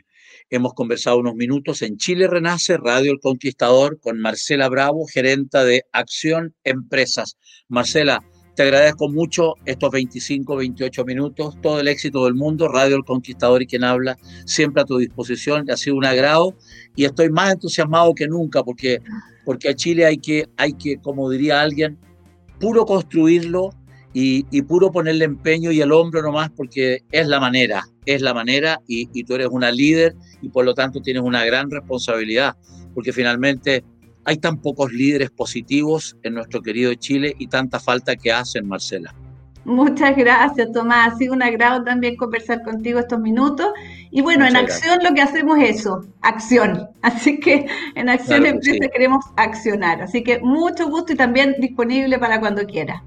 Hemos 0.50 0.72
conversado 0.72 1.18
unos 1.18 1.34
minutos 1.34 1.82
en 1.82 1.96
Chile 1.98 2.26
Renace, 2.26 2.78
Radio 2.78 3.12
El 3.12 3.20
Conquistador, 3.20 4.00
con 4.00 4.18
Marcela 4.18 4.68
Bravo, 4.68 5.06
gerenta 5.06 5.64
de 5.64 5.84
Acción 5.92 6.54
Empresas. 6.64 7.36
Marcela, 7.68 8.22
te 8.58 8.64
agradezco 8.64 9.08
mucho 9.08 9.54
estos 9.66 9.88
25, 9.92 10.56
28 10.56 11.04
minutos, 11.04 11.56
todo 11.62 11.78
el 11.78 11.86
éxito 11.86 12.24
del 12.24 12.34
mundo, 12.34 12.66
Radio 12.66 12.96
El 12.96 13.04
Conquistador 13.04 13.62
y 13.62 13.68
quien 13.68 13.84
habla, 13.84 14.18
siempre 14.46 14.82
a 14.82 14.84
tu 14.84 14.98
disposición, 14.98 15.70
ha 15.70 15.76
sido 15.76 15.94
un 15.94 16.04
agrado 16.04 16.56
y 16.96 17.04
estoy 17.04 17.30
más 17.30 17.52
entusiasmado 17.52 18.12
que 18.16 18.26
nunca 18.26 18.64
porque, 18.64 19.00
porque 19.44 19.68
a 19.68 19.74
Chile 19.74 20.06
hay 20.06 20.18
que, 20.18 20.48
hay 20.56 20.72
que, 20.72 20.96
como 20.96 21.30
diría 21.30 21.60
alguien, 21.60 21.98
puro 22.58 22.84
construirlo 22.84 23.70
y, 24.12 24.42
puro 24.62 24.90
ponerle 24.90 25.26
empeño 25.26 25.70
y 25.70 25.80
el 25.80 25.92
hombro 25.92 26.20
nomás 26.20 26.50
porque 26.50 27.04
es 27.12 27.28
la 27.28 27.38
manera, 27.38 27.84
es 28.06 28.22
la 28.22 28.34
manera 28.34 28.80
y, 28.88 29.08
y 29.12 29.22
tú 29.22 29.36
eres 29.36 29.50
una 29.52 29.70
líder 29.70 30.16
y 30.42 30.48
por 30.48 30.64
lo 30.64 30.74
tanto 30.74 31.00
tienes 31.00 31.22
una 31.22 31.44
gran 31.44 31.70
responsabilidad 31.70 32.56
porque 32.92 33.12
finalmente 33.12 33.84
hay 34.28 34.36
tan 34.36 34.58
pocos 34.58 34.92
líderes 34.92 35.30
positivos 35.30 36.14
en 36.22 36.34
nuestro 36.34 36.60
querido 36.60 36.92
Chile 36.92 37.34
y 37.38 37.46
tanta 37.46 37.80
falta 37.80 38.14
que 38.14 38.30
hacen, 38.30 38.68
Marcela. 38.68 39.14
Muchas 39.64 40.14
gracias, 40.16 40.70
Tomás. 40.70 41.14
Ha 41.14 41.16
sido 41.16 41.32
un 41.32 41.42
agrado 41.42 41.82
también 41.82 42.14
conversar 42.14 42.62
contigo 42.62 43.00
estos 43.00 43.18
minutos. 43.20 43.68
Y 44.10 44.20
bueno, 44.20 44.46
en 44.46 44.54
acción 44.54 44.98
lo 45.02 45.14
que 45.14 45.22
hacemos 45.22 45.58
es 45.60 45.80
eso, 45.80 46.04
acción. 46.20 46.90
Así 47.02 47.40
que 47.40 47.66
en 47.94 48.10
Acción 48.10 48.44
Empresa 48.44 48.86
queremos 48.92 49.24
accionar. 49.36 50.02
Así 50.02 50.22
que 50.22 50.40
mucho 50.40 50.90
gusto 50.90 51.14
y 51.14 51.16
también 51.16 51.54
disponible 51.58 52.18
para 52.18 52.38
cuando 52.38 52.66
quiera. 52.66 53.02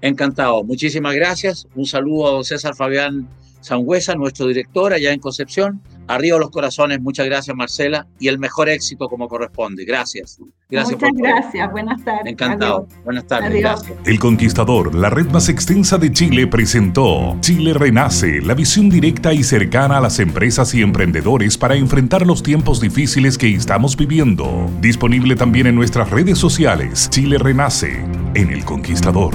Encantado. 0.00 0.64
Muchísimas 0.64 1.14
gracias. 1.14 1.68
Un 1.74 1.84
saludo 1.84 2.28
a 2.28 2.30
don 2.30 2.44
César 2.44 2.74
Fabián 2.74 3.28
Sangüesa, 3.60 4.14
nuestro 4.14 4.46
director 4.46 4.94
allá 4.94 5.12
en 5.12 5.20
Concepción. 5.20 5.82
Arriba 6.08 6.38
los 6.38 6.50
corazones, 6.50 7.00
muchas 7.00 7.26
gracias 7.26 7.56
Marcela 7.56 8.06
y 8.18 8.28
el 8.28 8.38
mejor 8.38 8.68
éxito 8.68 9.08
como 9.08 9.28
corresponde. 9.28 9.84
Gracias. 9.84 10.38
gracias 10.68 11.00
Muchas 11.00 11.12
gracias, 11.16 11.70
buenas 11.70 12.04
tardes. 12.04 12.26
Encantado. 12.26 12.88
Buenas 13.04 13.26
tardes, 13.26 13.60
gracias. 13.60 13.98
El 14.04 14.18
Conquistador, 14.18 14.94
la 14.94 15.10
red 15.10 15.26
más 15.26 15.48
extensa 15.48 15.98
de 15.98 16.12
Chile, 16.12 16.46
presentó 16.46 17.36
Chile 17.40 17.74
Renace, 17.74 18.40
la 18.40 18.54
visión 18.54 18.90
directa 18.90 19.32
y 19.32 19.42
cercana 19.42 19.98
a 19.98 20.00
las 20.00 20.18
empresas 20.18 20.74
y 20.74 20.82
emprendedores 20.82 21.56
para 21.58 21.76
enfrentar 21.76 22.26
los 22.26 22.42
tiempos 22.42 22.80
difíciles 22.80 23.38
que 23.38 23.54
estamos 23.54 23.96
viviendo. 23.96 24.70
Disponible 24.80 25.36
también 25.36 25.66
en 25.66 25.74
nuestras 25.74 26.10
redes 26.10 26.38
sociales, 26.38 27.08
Chile 27.10 27.38
Renace, 27.38 28.04
en 28.34 28.50
El 28.50 28.64
Conquistador. 28.64 29.34